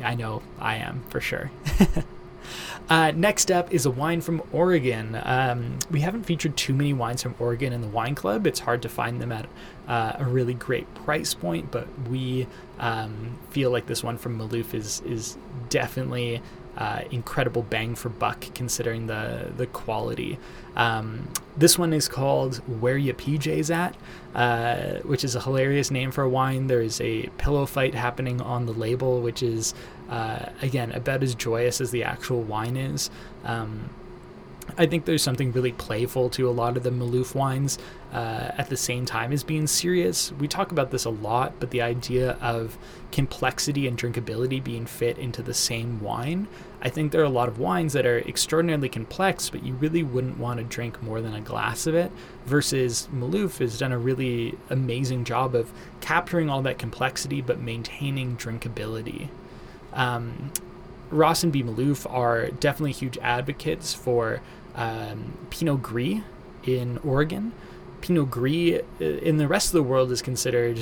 I 0.03 0.15
know 0.15 0.43
I 0.59 0.77
am 0.77 1.05
for 1.09 1.21
sure. 1.21 1.51
Uh, 2.89 3.13
next 3.13 3.51
up 3.51 3.73
is 3.73 3.87
a 3.87 3.91
wine 3.91 4.21
from 4.21 4.43
Oregon. 4.53 5.19
Um, 5.23 5.79
we 5.91 6.01
haven't 6.01 6.25
featured 6.25 6.57
too 6.57 6.75
many 6.75 6.93
wines 6.93 7.23
from 7.23 7.35
Oregon 7.39 7.73
in 7.73 7.81
the 7.81 7.89
wine 7.89 8.15
club. 8.15 8.47
It's 8.47 8.61
hard 8.61 8.83
to 8.83 8.89
find 8.89 9.21
them 9.21 9.33
at 9.33 9.47
uh, 9.89 10.13
a 10.19 10.25
really 10.25 10.55
great 10.55 10.93
price 10.95 11.35
point, 11.35 11.71
but 11.71 11.87
we 12.09 12.47
um, 12.79 13.39
feel 13.51 13.71
like 13.71 13.87
this 13.87 14.03
one 14.03 14.19
from 14.19 14.39
Maloof 14.39 14.75
is 14.75 15.01
is 15.07 15.37
definitely 15.69 16.43
uh, 16.77 17.03
incredible 17.11 17.63
bang 17.63 17.95
for 17.95 18.09
buck 18.09 18.47
considering 18.55 19.07
the 19.07 19.53
the 19.57 19.67
quality. 19.67 20.39
Um, 20.75 21.29
this 21.57 21.79
one 21.79 21.93
is 21.93 22.09
called 22.09 22.57
Where 22.81 22.97
Ya 22.97 23.13
PJs 23.13 23.75
At, 23.75 23.97
uh, 24.35 25.01
which 25.03 25.23
is 25.23 25.35
a 25.35 25.41
hilarious 25.41 25.91
name 25.91 26.11
for 26.11 26.23
a 26.23 26.29
wine. 26.29 26.67
There 26.67 26.81
is 26.81 27.01
a 27.01 27.29
pillow 27.37 27.67
fight 27.67 27.95
happening 27.95 28.41
on 28.41 28.67
the 28.67 28.73
label, 28.73 29.21
which 29.21 29.43
is 29.43 29.75
uh, 30.09 30.47
again 30.63 30.93
about 30.93 31.23
as 31.23 31.35
joyous 31.35 31.81
as 31.81 31.91
the 31.91 32.05
actual 32.05 32.43
wine 32.43 32.77
is. 32.77 33.11
Um, 33.45 33.91
I 34.79 34.87
think 34.87 35.05
there's 35.05 35.23
something 35.23 35.53
really 35.53 35.73
playful 35.73 36.31
to 36.31 36.49
a 36.49 36.53
lot 36.53 36.77
of 36.77 36.83
the 36.83 36.91
Maloof 36.91 37.35
wines 37.35 37.79
uh, 38.13 38.53
at 38.57 38.69
the 38.69 38.77
same 38.77 39.05
time 39.05 39.33
as 39.33 39.43
being 39.43 39.67
serious. 39.67 40.33
We 40.33 40.49
talk 40.49 40.73
about 40.73 40.91
this 40.91 41.05
a 41.05 41.11
lot, 41.11 41.55
but 41.59 41.71
the 41.71 41.83
idea 41.83 42.33
of 42.41 42.79
complexity 43.11 43.87
and 43.87 43.99
drinkability 43.99 44.63
being 44.63 44.87
fit 44.87 45.19
into 45.19 45.43
the 45.43 45.53
same 45.53 46.01
wine, 46.01 46.47
I 46.81 46.89
think 46.89 47.13
there 47.13 47.21
are 47.21 47.25
a 47.25 47.29
lot 47.29 47.49
of 47.49 47.59
wines 47.59 47.93
that 47.93 48.07
are 48.07 48.19
extraordinarily 48.21 48.89
complex, 48.89 49.51
but 49.51 49.63
you 49.63 49.75
really 49.75 50.03
wouldn't 50.03 50.39
want 50.39 50.59
to 50.59 50.65
drink 50.65 51.03
more 51.03 51.21
than 51.21 51.35
a 51.35 51.41
glass 51.41 51.87
of 51.87 51.95
it. 51.95 52.11
Versus 52.47 53.09
Maloof 53.13 53.59
has 53.59 53.79
done 53.79 53.93
a 53.93 53.99
really 53.99 54.57
amazing 54.71 55.25
job 55.25 55.55
of 55.55 55.73
capturing 56.01 56.49
all 56.49 56.63
that 56.63 56.79
complexity 56.79 57.41
but 57.41 57.61
maintaining 57.61 58.37
drinkability. 58.37 59.29
Um, 59.93 60.53
Ross 61.13 61.45
and 61.45 61.53
Bee 61.53 61.63
Maloof 61.63 62.11
are 62.11 62.49
definitely 62.49 62.93
huge 62.93 63.19
advocates 63.19 63.95
for 63.95 64.41
um, 64.75 65.37
Pinot 65.51 65.83
Gris 65.83 66.23
in 66.65 66.99
Oregon. 66.99 67.53
Pinot 68.01 68.31
Gris 68.31 68.81
uh, 69.01 69.05
in 69.05 69.37
the 69.37 69.47
rest 69.47 69.69
of 69.69 69.73
the 69.73 69.83
world 69.83 70.11
is 70.11 70.23
considered, 70.23 70.81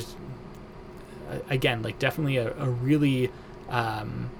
uh, 1.29 1.39
again, 1.51 1.83
like 1.83 1.99
definitely 1.99 2.37
a, 2.37 2.53
a 2.57 2.71
really 2.71 3.31
um, 3.69 4.31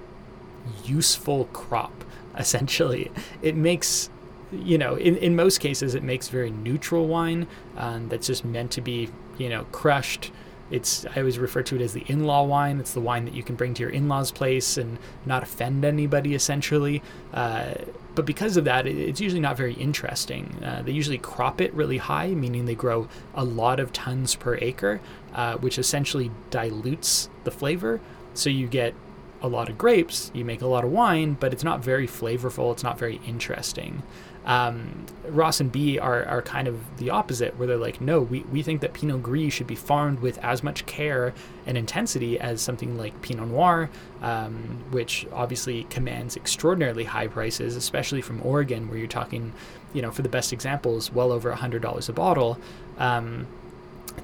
useful 0.85 1.45
crop, 1.45 2.03
essentially. 2.37 3.11
It 3.41 3.55
makes, 3.55 4.09
you 4.51 4.77
know, 4.77 4.95
in, 4.95 5.17
in 5.17 5.35
most 5.35 5.59
cases, 5.59 5.93
it 5.93 6.03
makes 6.03 6.29
very 6.29 6.51
neutral 6.51 7.07
wine 7.07 7.47
um, 7.77 8.07
that's 8.07 8.27
just 8.27 8.45
meant 8.45 8.71
to 8.71 8.81
be, 8.81 9.09
you 9.37 9.49
know, 9.49 9.65
crushed 9.71 10.31
it's 10.71 11.05
I 11.05 11.19
always 11.19 11.37
refer 11.37 11.61
to 11.63 11.75
it 11.75 11.81
as 11.81 11.93
the 11.93 12.03
in-law 12.07 12.43
wine. 12.43 12.79
It's 12.79 12.93
the 12.93 13.01
wine 13.01 13.25
that 13.25 13.33
you 13.33 13.43
can 13.43 13.55
bring 13.55 13.73
to 13.75 13.81
your 13.83 13.91
in-laws' 13.91 14.31
place 14.31 14.77
and 14.77 14.97
not 15.25 15.43
offend 15.43 15.85
anybody, 15.85 16.33
essentially. 16.33 17.03
Uh, 17.33 17.73
but 18.15 18.25
because 18.25 18.57
of 18.57 18.65
that, 18.65 18.87
it's 18.87 19.21
usually 19.21 19.41
not 19.41 19.55
very 19.55 19.73
interesting. 19.73 20.57
Uh, 20.63 20.81
they 20.81 20.91
usually 20.91 21.17
crop 21.17 21.61
it 21.61 21.73
really 21.73 21.97
high, 21.97 22.29
meaning 22.29 22.65
they 22.65 22.75
grow 22.75 23.07
a 23.33 23.43
lot 23.43 23.79
of 23.79 23.93
tons 23.93 24.35
per 24.35 24.57
acre, 24.61 24.99
uh, 25.33 25.55
which 25.57 25.79
essentially 25.79 26.31
dilutes 26.49 27.29
the 27.43 27.51
flavor. 27.51 28.01
So 28.33 28.49
you 28.49 28.67
get 28.67 28.93
a 29.41 29.47
lot 29.47 29.69
of 29.69 29.77
grapes, 29.77 30.29
you 30.33 30.45
make 30.45 30.61
a 30.61 30.67
lot 30.67 30.83
of 30.83 30.91
wine, 30.91 31.35
but 31.39 31.53
it's 31.53 31.63
not 31.63 31.83
very 31.83 32.07
flavorful. 32.07 32.71
It's 32.71 32.83
not 32.83 32.99
very 32.99 33.19
interesting. 33.25 34.03
Um, 34.45 35.05
Ross 35.27 35.59
and 35.59 35.71
Bee 35.71 35.99
are, 35.99 36.25
are 36.25 36.41
kind 36.41 36.67
of 36.67 36.79
the 36.97 37.09
opposite, 37.09 37.57
where 37.57 37.67
they're 37.67 37.77
like, 37.77 38.01
no, 38.01 38.21
we, 38.21 38.41
we 38.41 38.63
think 38.63 38.81
that 38.81 38.93
Pinot 38.93 39.21
Gris 39.21 39.53
should 39.53 39.67
be 39.67 39.75
farmed 39.75 40.19
with 40.19 40.37
as 40.39 40.63
much 40.63 40.85
care 40.85 41.33
and 41.65 41.77
intensity 41.77 42.39
as 42.39 42.61
something 42.61 42.97
like 42.97 43.21
Pinot 43.21 43.49
Noir, 43.49 43.89
um, 44.21 44.83
which 44.89 45.27
obviously 45.31 45.83
commands 45.85 46.35
extraordinarily 46.35 47.03
high 47.03 47.27
prices, 47.27 47.75
especially 47.75 48.21
from 48.21 48.41
Oregon, 48.43 48.89
where 48.89 48.97
you're 48.97 49.07
talking, 49.07 49.53
you 49.93 50.01
know, 50.01 50.11
for 50.11 50.23
the 50.23 50.29
best 50.29 50.51
examples, 50.51 51.11
well 51.11 51.31
over 51.31 51.51
$100 51.53 52.09
a 52.09 52.13
bottle. 52.13 52.57
Um, 52.97 53.47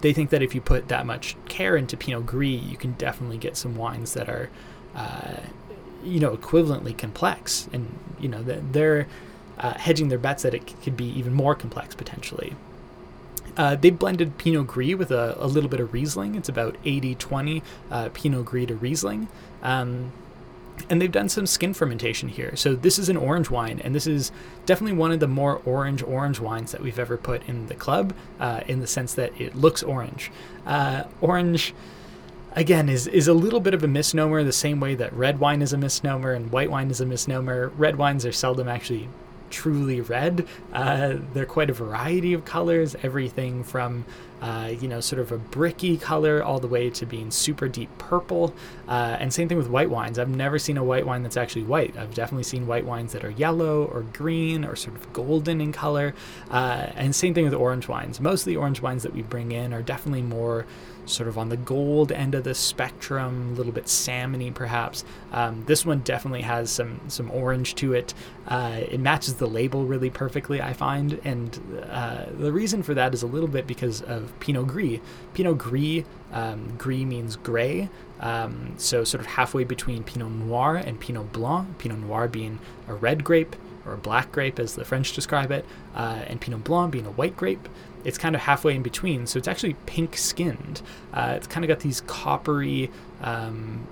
they 0.02 0.14
think 0.14 0.32
that 0.32 0.42
if 0.42 0.54
you 0.54 0.62
put 0.62 0.88
that 0.90 1.06
much 1.06 1.36
care 1.48 1.78
into 1.78 1.96
Pinot 1.96 2.26
Gris, 2.26 2.62
you 2.62 2.78
can 2.78 2.94
definitely 2.94 3.38
get 3.38 3.56
some 3.56 3.76
wines 3.76 4.14
that 4.14 4.30
are, 4.30 4.50
uh, 4.96 5.38
you 6.04 6.20
know, 6.20 6.36
equivalently 6.36 6.98
complex. 6.98 7.70
And, 7.72 7.98
you 8.20 8.28
know, 8.28 8.44
they're 8.44 9.08
uh, 9.60 9.74
hedging 9.74 10.10
their 10.10 10.18
bets 10.18 10.44
that 10.44 10.54
it 10.54 10.82
could 10.82 10.98
be 10.98 11.06
even 11.06 11.34
more 11.34 11.56
complex 11.56 11.96
potentially. 11.96 12.56
Uh, 13.56 13.76
they 13.76 13.90
blended 13.90 14.38
Pinot 14.38 14.68
Gris 14.68 14.96
with 14.96 15.10
a, 15.12 15.36
a, 15.40 15.48
little 15.48 15.70
bit 15.70 15.80
of 15.80 15.92
Riesling. 15.92 16.36
It's 16.36 16.50
about 16.50 16.78
80 16.86 17.16
20 17.16 17.64
uh, 17.90 18.10
Pinot 18.14 18.46
Gris 18.46 18.68
to 18.68 18.76
Riesling. 18.76 19.28
Um, 19.64 20.12
and 20.90 21.02
they've 21.02 21.12
done 21.12 21.28
some 21.28 21.48
skin 21.48 21.74
fermentation 21.74 22.30
here. 22.30 22.56
So 22.56 22.76
this 22.76 23.00
is 23.00 23.10
an 23.10 23.18
orange 23.18 23.50
wine, 23.50 23.82
and 23.84 23.96
this 23.96 24.06
is 24.06 24.32
definitely 24.68 24.96
one 24.96 25.12
of 25.12 25.20
the 25.20 25.28
more 25.28 25.62
orange 25.66 26.04
orange 26.04 26.40
wines 26.40 26.72
that 26.72 26.82
we've 26.82 27.00
ever 27.00 27.18
put 27.18 27.48
in 27.48 27.66
the 27.66 27.74
club, 27.74 28.14
uh, 28.40 28.62
in 28.68 28.80
the 28.80 28.88
sense 28.88 29.14
that 29.16 29.40
it 29.42 29.56
looks 29.56 29.82
orange. 29.82 30.32
Uh, 30.68 31.06
orange, 31.20 31.74
again, 32.54 32.90
is 32.90 33.08
is 33.08 33.28
a 33.28 33.34
little 33.34 33.60
bit 33.60 33.74
of 33.74 33.84
a 33.84 33.88
misnomer, 33.88 34.44
the 34.44 34.54
same 34.54 34.80
way 34.80 34.94
that 34.96 35.12
red 35.14 35.40
wine 35.40 35.64
is 35.64 35.74
a 35.74 35.78
misnomer 35.78 36.34
and 36.34 36.52
white 36.52 36.70
wine 36.70 36.92
is 36.92 37.02
a 37.02 37.06
misnomer. 37.06 37.70
Red 37.70 37.96
wines 37.96 38.26
are 38.26 38.32
seldom 38.32 38.68
actually 38.68 39.10
truly 39.50 40.02
red. 40.02 40.48
Uh, 40.74 41.18
they're 41.34 41.46
quite 41.46 41.70
a 41.70 41.74
variety 41.74 42.34
of 42.34 42.46
colors, 42.46 42.96
everything 43.04 43.64
from 43.64 44.06
uh, 44.42 44.72
you 44.80 44.88
know 44.88 45.00
sort 45.00 45.20
of 45.20 45.32
a 45.32 45.38
bricky 45.38 45.98
color 45.98 46.44
all 46.44 46.60
the 46.60 46.68
way 46.68 46.90
to 46.92 47.06
being 47.06 47.32
super 47.32 47.68
deep 47.68 47.90
purple. 47.98 48.54
Uh, 48.88 49.18
and 49.20 49.34
same 49.34 49.48
thing 49.48 49.58
with 49.58 49.70
white 49.70 49.90
wines. 49.90 50.20
I've 50.20 50.30
never 50.30 50.60
seen 50.60 50.78
a 50.78 50.84
white 50.84 51.06
wine 51.06 51.24
that's 51.24 51.38
actually 51.38 51.64
white. 51.64 51.98
I've 51.98 52.14
definitely 52.14 52.44
seen 52.44 52.68
white 52.68 52.86
wines 52.86 53.14
that 53.14 53.24
are 53.24 53.32
yellow 53.32 53.86
or 53.86 54.02
green 54.14 54.64
or 54.64 54.76
sort 54.76 54.96
of 54.96 55.12
golden 55.14 55.62
in 55.62 55.72
color. 55.72 56.14
Uh, 56.52 56.88
and 56.96 57.16
same 57.16 57.34
thing 57.34 57.46
with 57.46 57.54
orange 57.54 57.88
wines. 57.88 58.20
Most 58.20 58.42
of 58.42 58.48
the 58.48 58.58
orange 58.58 58.82
wines 58.82 59.04
that 59.04 59.14
we 59.14 59.24
bring 59.24 59.52
in 59.52 59.74
are 59.74 59.82
definitely 59.82 60.22
more 60.22 60.66
sort 61.08 61.28
of 61.28 61.38
on 61.38 61.50
the 61.50 61.58
gold 61.58 62.12
end 62.12 62.36
of 62.36 62.44
the 62.44 62.54
spectrum, 62.54 63.54
a 63.54 63.56
little 63.56 63.72
bit 63.72 63.86
salmony 63.86 64.54
perhaps. 64.54 65.04
Um, 65.32 65.64
this 65.66 65.86
one 65.86 66.00
definitely 66.00 66.42
has 66.42 66.70
some 66.70 67.02
some 67.08 67.32
orange 67.32 67.76
to 67.76 67.94
it. 67.94 68.14
Uh, 68.48 68.82
it 68.90 69.00
matches 69.00 69.36
the 69.36 69.48
label 69.48 69.86
really 69.86 70.10
perfectly, 70.10 70.62
I 70.62 70.74
find, 70.74 71.20
and 71.24 71.60
uh, 71.90 72.26
the 72.38 72.52
reason 72.52 72.84
for 72.84 72.94
that 72.94 73.14
is 73.14 73.24
a 73.24 73.28
little 73.28 73.50
bit 73.50 73.68
because 73.68 74.02
of 74.02 74.38
Pinot 74.40 74.68
Gris. 74.68 75.00
Pinot 75.34 75.58
Gris, 75.58 76.04
um, 76.32 76.76
gris 76.78 77.04
means 77.04 77.36
gray, 77.36 77.90
um, 78.20 78.74
so 78.78 79.04
sort 79.04 79.22
of 79.22 79.28
halfway 79.28 79.64
between 79.64 80.04
Pinot 80.04 80.32
Noir 80.32 80.76
and 80.78 81.00
Pinot 81.00 81.34
Blanc. 81.34 81.78
Pinot 81.78 82.00
Noir 82.00 82.28
being 82.28 82.60
a 82.88 82.94
red 82.94 83.24
grape 83.24 83.56
or 83.86 83.94
a 83.94 83.98
black 83.98 84.32
grape, 84.32 84.60
as 84.60 84.76
the 84.76 84.84
French 84.84 85.14
describe 85.14 85.52
it, 85.52 85.66
uh, 85.96 86.22
and 86.28 86.42
Pinot 86.42 86.64
Blanc 86.64 86.92
being 86.92 87.06
a 87.06 87.12
white 87.12 87.38
grape 87.38 87.68
it's 88.08 88.18
kind 88.18 88.36
of 88.36 88.42
halfway 88.42 88.74
in 88.74 88.82
between. 88.82 89.28
So 89.28 89.38
it's 89.38 89.50
actually 89.50 89.76
pink 89.86 90.16
skinned. 90.16 90.82
Uh, 91.14 91.34
it's 91.36 91.46
kind 91.46 91.66
of 91.66 91.68
got 91.68 91.82
these 91.82 92.00
coppery 92.02 92.90
um, 93.22 93.86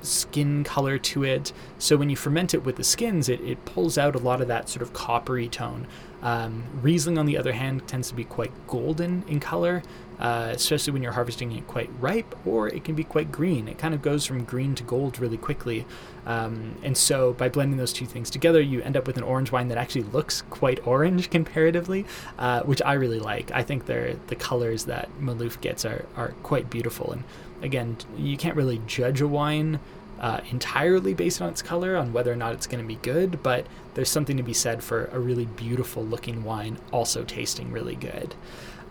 skin 0.00 0.64
color 0.64 0.96
to 0.98 1.24
it. 1.24 1.52
So 1.78 1.98
when 1.98 2.08
you 2.08 2.16
ferment 2.16 2.54
it 2.54 2.64
with 2.64 2.76
the 2.76 2.84
skins, 2.84 3.28
it, 3.28 3.38
it 3.42 3.62
pulls 3.66 3.98
out 3.98 4.14
a 4.14 4.18
lot 4.18 4.40
of 4.40 4.48
that 4.48 4.70
sort 4.70 4.80
of 4.80 4.94
coppery 4.94 5.46
tone. 5.46 5.86
Um, 6.22 6.64
Riesling, 6.80 7.18
on 7.18 7.26
the 7.26 7.36
other 7.36 7.52
hand, 7.52 7.86
tends 7.86 8.08
to 8.08 8.14
be 8.14 8.24
quite 8.24 8.50
golden 8.66 9.24
in 9.28 9.40
color, 9.40 9.82
uh, 10.20 10.52
especially 10.54 10.92
when 10.92 11.02
you're 11.02 11.12
harvesting 11.12 11.50
it 11.52 11.66
quite 11.66 11.90
ripe, 11.98 12.34
or 12.46 12.68
it 12.68 12.84
can 12.84 12.94
be 12.94 13.04
quite 13.04 13.32
green. 13.32 13.66
It 13.66 13.78
kind 13.78 13.94
of 13.94 14.02
goes 14.02 14.26
from 14.26 14.44
green 14.44 14.74
to 14.74 14.82
gold 14.82 15.18
really 15.18 15.38
quickly. 15.38 15.86
Um, 16.26 16.76
and 16.82 16.96
so 16.96 17.32
by 17.32 17.48
blending 17.48 17.78
those 17.78 17.92
two 17.92 18.04
things 18.04 18.28
together, 18.28 18.60
you 18.60 18.82
end 18.82 18.96
up 18.96 19.06
with 19.06 19.16
an 19.16 19.22
orange 19.22 19.50
wine 19.50 19.68
that 19.68 19.78
actually 19.78 20.02
looks 20.02 20.42
quite 20.42 20.86
orange 20.86 21.30
comparatively, 21.30 22.04
uh, 22.38 22.62
which 22.62 22.82
I 22.84 22.92
really 22.92 23.18
like. 23.18 23.50
I 23.52 23.62
think 23.62 23.86
they're, 23.86 24.16
the 24.26 24.36
colors 24.36 24.84
that 24.84 25.08
Maloof 25.18 25.60
gets 25.62 25.86
are, 25.86 26.04
are 26.16 26.32
quite 26.42 26.68
beautiful. 26.68 27.12
And 27.12 27.24
again, 27.62 27.96
you 28.18 28.36
can't 28.36 28.56
really 28.56 28.82
judge 28.86 29.22
a 29.22 29.28
wine 29.28 29.80
uh, 30.20 30.40
entirely 30.50 31.14
based 31.14 31.40
on 31.40 31.48
its 31.48 31.62
color 31.62 31.96
on 31.96 32.12
whether 32.12 32.30
or 32.30 32.36
not 32.36 32.52
it's 32.52 32.66
going 32.66 32.84
to 32.84 32.86
be 32.86 32.96
good, 32.96 33.42
but 33.42 33.66
there's 33.94 34.10
something 34.10 34.36
to 34.36 34.42
be 34.42 34.52
said 34.52 34.82
for 34.82 35.06
a 35.06 35.18
really 35.18 35.46
beautiful 35.46 36.04
looking 36.04 36.44
wine 36.44 36.76
also 36.92 37.24
tasting 37.24 37.72
really 37.72 37.96
good. 37.96 38.34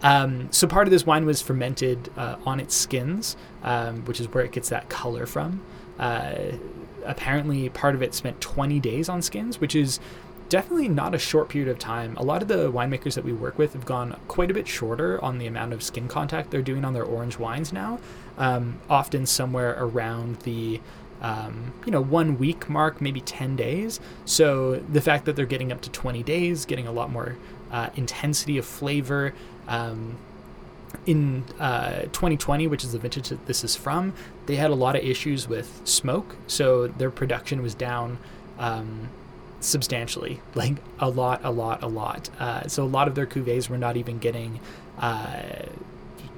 Um, 0.02 0.52
so 0.52 0.68
part 0.68 0.88
of 0.88 0.92
this 0.92 1.06
wine 1.06 1.26
was 1.26 1.42
fermented 1.42 2.10
uh, 2.18 2.38
on 2.46 2.60
its 2.60 2.76
skins, 2.76 3.36
um, 3.64 4.06
which 4.06 4.20
is 4.20 4.28
where 4.34 4.44
it 4.44 4.52
gets 4.52 4.70
that 4.70 4.90
color 4.90 5.26
from. 5.26 5.62
Uh, 5.98 6.54
apparently, 7.06 7.68
part 7.70 7.96
of 7.96 8.02
it 8.02 8.14
spent 8.14 8.40
20 8.40 8.80
days 8.80 9.10
on 9.10 9.22
skins, 9.22 9.60
which 9.60 9.76
is 9.76 10.00
definitely 10.48 10.88
not 10.88 11.14
a 11.14 11.20
short 11.20 11.50
period 11.50 11.70
of 11.70 11.78
time. 11.78 12.16
A 12.18 12.24
lot 12.24 12.42
of 12.42 12.48
the 12.48 12.72
winemakers 12.72 13.14
that 13.14 13.24
we 13.24 13.34
work 13.34 13.58
with 13.58 13.74
have 13.74 13.86
gone 13.86 14.20
quite 14.28 14.50
a 14.50 14.54
bit 14.54 14.68
shorter 14.68 15.24
on 15.24 15.38
the 15.38 15.48
amount 15.48 15.74
of 15.74 15.84
skin 15.84 16.08
contact 16.08 16.50
they're 16.50 16.62
doing 16.62 16.84
on 16.84 16.94
their 16.94 17.04
orange 17.04 17.38
wines 17.38 17.72
now, 17.72 18.00
um, 18.38 18.80
often 18.90 19.26
somewhere 19.26 19.76
around 19.78 20.38
the 20.42 20.82
um, 21.22 21.74
you 21.86 21.92
know, 21.92 22.02
one 22.02 22.38
week 22.38 22.70
mark, 22.70 23.02
maybe 23.02 23.22
10 23.22 23.56
days. 23.56 24.00
So 24.26 24.76
the 24.78 25.02
fact 25.02 25.26
that 25.26 25.36
they're 25.36 25.46
getting 25.46 25.72
up 25.72 25.82
to 25.82 25.90
20 25.90 26.24
days, 26.24 26.66
getting 26.66 26.88
a 26.88 26.92
lot 26.92 27.12
more 27.12 27.38
uh, 27.72 27.90
intensity 27.96 28.58
of 28.58 28.66
flavor. 28.66 29.34
Um, 29.70 30.18
in 31.06 31.44
uh, 31.60 32.02
2020, 32.12 32.68
which 32.68 32.84
is 32.84 32.94
the 32.94 33.00
vintage 33.00 33.30
that 33.30 33.46
this 33.46 33.64
is 33.64 33.76
from, 33.76 34.14
they 34.48 34.56
had 34.56 34.72
a 34.72 34.76
lot 34.76 34.96
of 34.96 35.04
issues 35.04 35.48
with 35.48 35.82
smoke. 35.86 36.36
So 36.48 36.88
their 36.88 37.12
production 37.12 37.62
was 37.62 37.76
down 37.76 38.18
um, 38.58 39.10
substantially, 39.60 40.42
like 40.56 40.78
a 41.00 41.10
lot, 41.10 41.42
a 41.44 41.52
lot, 41.52 41.84
a 41.84 41.88
lot. 41.88 42.30
Uh, 42.40 42.68
so 42.68 42.84
a 42.84 42.86
lot 42.86 43.08
of 43.08 43.16
their 43.16 43.28
cuvées 43.28 43.70
were 43.70 43.78
not 43.78 43.98
even 43.98 44.20
getting. 44.20 44.60
Uh, 44.98 45.44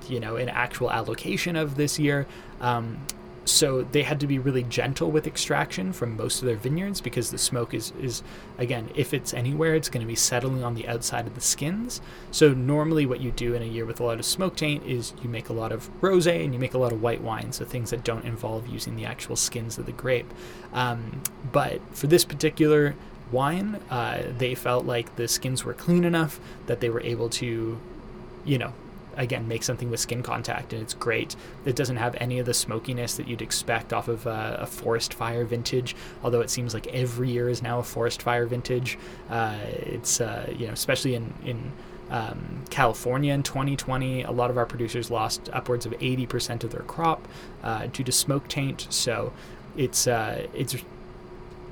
you 0.08 0.20
know, 0.20 0.36
an 0.36 0.50
actual 0.50 0.92
allocation 0.92 1.56
of 1.56 1.76
this 1.76 1.98
year. 1.98 2.28
Um, 2.60 3.00
so 3.44 3.82
they 3.92 4.04
had 4.04 4.20
to 4.20 4.28
be 4.28 4.38
really 4.38 4.64
gentle 4.64 5.10
with 5.10 5.26
extraction 5.26 5.94
from 5.94 6.16
most 6.16 6.42
of 6.42 6.46
their 6.46 6.56
vineyards 6.56 7.02
because 7.02 7.32
the 7.32 7.38
smoke 7.38 7.74
is 7.74 7.92
is 8.00 8.22
again 8.58 8.90
if 8.96 9.14
it's 9.14 9.34
anywhere 9.34 9.74
it's 9.74 9.90
going 9.90 10.02
to 10.02 10.08
be 10.08 10.16
settling 10.16 10.64
on 10.64 10.76
the 10.76 10.88
outside 10.88 11.26
of 11.26 11.34
the 11.34 11.42
skins. 11.42 12.02
So 12.30 12.54
normally 12.54 13.06
what 13.06 13.20
you 13.20 13.32
do 13.32 13.54
in 13.54 13.62
a 13.62 13.66
year 13.66 13.86
with 13.86 14.00
a 14.00 14.04
lot 14.04 14.20
of 14.20 14.26
smoke 14.26 14.56
taint 14.56 14.86
is 14.86 15.14
you 15.24 15.30
make 15.30 15.50
a 15.50 15.54
lot 15.54 15.72
of 15.72 15.90
rosé 16.02 16.44
and 16.44 16.54
you 16.54 16.60
make 16.60 16.74
a 16.74 16.78
lot 16.78 16.92
of 16.92 17.02
white 17.02 17.22
wine 17.22 17.52
so 17.52 17.66
things 17.66 17.90
that 17.90 18.04
don't 18.04 18.26
involve 18.26 18.68
using 18.68 18.96
the 18.96 19.06
actual 19.06 19.36
skins 19.36 19.78
of 19.78 19.86
the 19.86 19.92
grape. 19.92 20.32
Um, 20.72 21.22
but 21.52 21.82
for 21.96 22.08
this 22.08 22.26
particular 22.26 22.96
wine 23.32 23.80
uh, 23.90 24.24
they 24.38 24.54
felt 24.54 24.86
like 24.86 25.16
the 25.16 25.28
skins 25.28 25.64
were 25.64 25.74
clean 25.74 26.04
enough 26.04 26.40
that 26.68 26.80
they 26.80 26.90
were 26.90 27.02
able 27.02 27.30
to 27.30 27.80
you 28.44 28.58
know 28.58 28.74
again 29.18 29.48
make 29.48 29.64
something 29.64 29.90
with 29.90 30.00
skin 30.00 30.24
contact 30.24 30.74
and 30.74 30.82
it's 30.82 30.94
great 30.94 31.36
it 31.66 31.76
doesn't 31.76 31.98
have 31.98 32.16
any 32.20 32.40
of 32.40 32.46
the 32.46 32.54
smokiness 32.54 33.16
that 33.16 33.28
you'd 33.28 33.42
expect 33.42 33.94
off 33.94 34.08
of 34.08 34.26
uh, 34.26 34.58
a 34.60 34.66
forest 34.66 35.14
fire 35.14 35.46
vintage 35.46 35.96
although 36.24 36.42
it 36.42 36.50
seems 36.50 36.74
like 36.74 36.88
every 36.88 37.30
year 37.30 37.50
is 37.50 37.62
now 37.62 37.80
a 37.80 37.84
forest 37.84 38.22
fire 38.22 38.46
vintage 38.46 38.98
uh, 39.30 39.58
it's 39.64 40.22
uh, 40.22 40.52
you 40.58 40.68
know 40.68 40.74
especially 40.74 41.16
in 41.16 41.34
in 41.44 41.72
um, 42.12 42.66
California 42.70 43.34
in 43.34 43.42
2020, 43.42 44.24
a 44.24 44.32
lot 44.32 44.50
of 44.50 44.58
our 44.58 44.66
producers 44.66 45.10
lost 45.10 45.50
upwards 45.54 45.86
of 45.86 45.94
80% 45.94 46.66
of 46.66 46.72
their 46.72 46.82
crop 46.82 47.26
uh, 47.64 47.88
due 47.88 48.04
to 48.04 48.12
smoke 48.12 48.50
taint. 48.50 48.86
So 48.90 49.32
it's 49.78 50.08
uh, 50.08 50.46
it's 50.54 50.76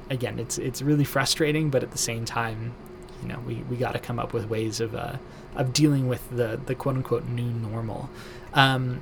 again 0.09 0.39
it's 0.39 0.57
it's 0.57 0.81
really 0.81 1.03
frustrating, 1.03 1.69
but 1.69 1.83
at 1.83 1.91
the 1.91 1.97
same 1.97 2.23
time, 2.23 2.73
you 3.21 3.27
know 3.27 3.39
we, 3.45 3.55
we 3.69 3.75
got 3.75 3.93
to 3.93 3.99
come 3.99 4.19
up 4.19 4.33
with 4.33 4.49
ways 4.49 4.79
of 4.79 4.95
uh, 4.95 5.17
of 5.55 5.73
dealing 5.73 6.07
with 6.07 6.27
the 6.29 6.59
the 6.65 6.75
quote 6.75 6.95
unquote 6.95 7.25
new 7.25 7.43
normal. 7.43 8.09
Um, 8.53 9.01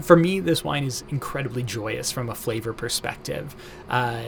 for 0.00 0.16
me, 0.16 0.40
this 0.40 0.64
wine 0.64 0.84
is 0.84 1.04
incredibly 1.10 1.62
joyous 1.62 2.10
from 2.10 2.30
a 2.30 2.34
flavor 2.34 2.72
perspective. 2.72 3.54
Uh, 3.90 4.22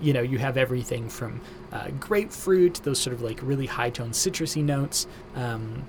you 0.00 0.12
know, 0.12 0.20
you 0.20 0.38
have 0.38 0.56
everything 0.56 1.08
from 1.08 1.40
uh, 1.72 1.88
grapefruit, 1.98 2.74
those 2.84 3.00
sort 3.00 3.14
of 3.14 3.20
like 3.20 3.40
really 3.42 3.66
high 3.66 3.90
tone 3.90 4.10
citrusy 4.10 4.62
notes. 4.62 5.08
Um, 5.34 5.84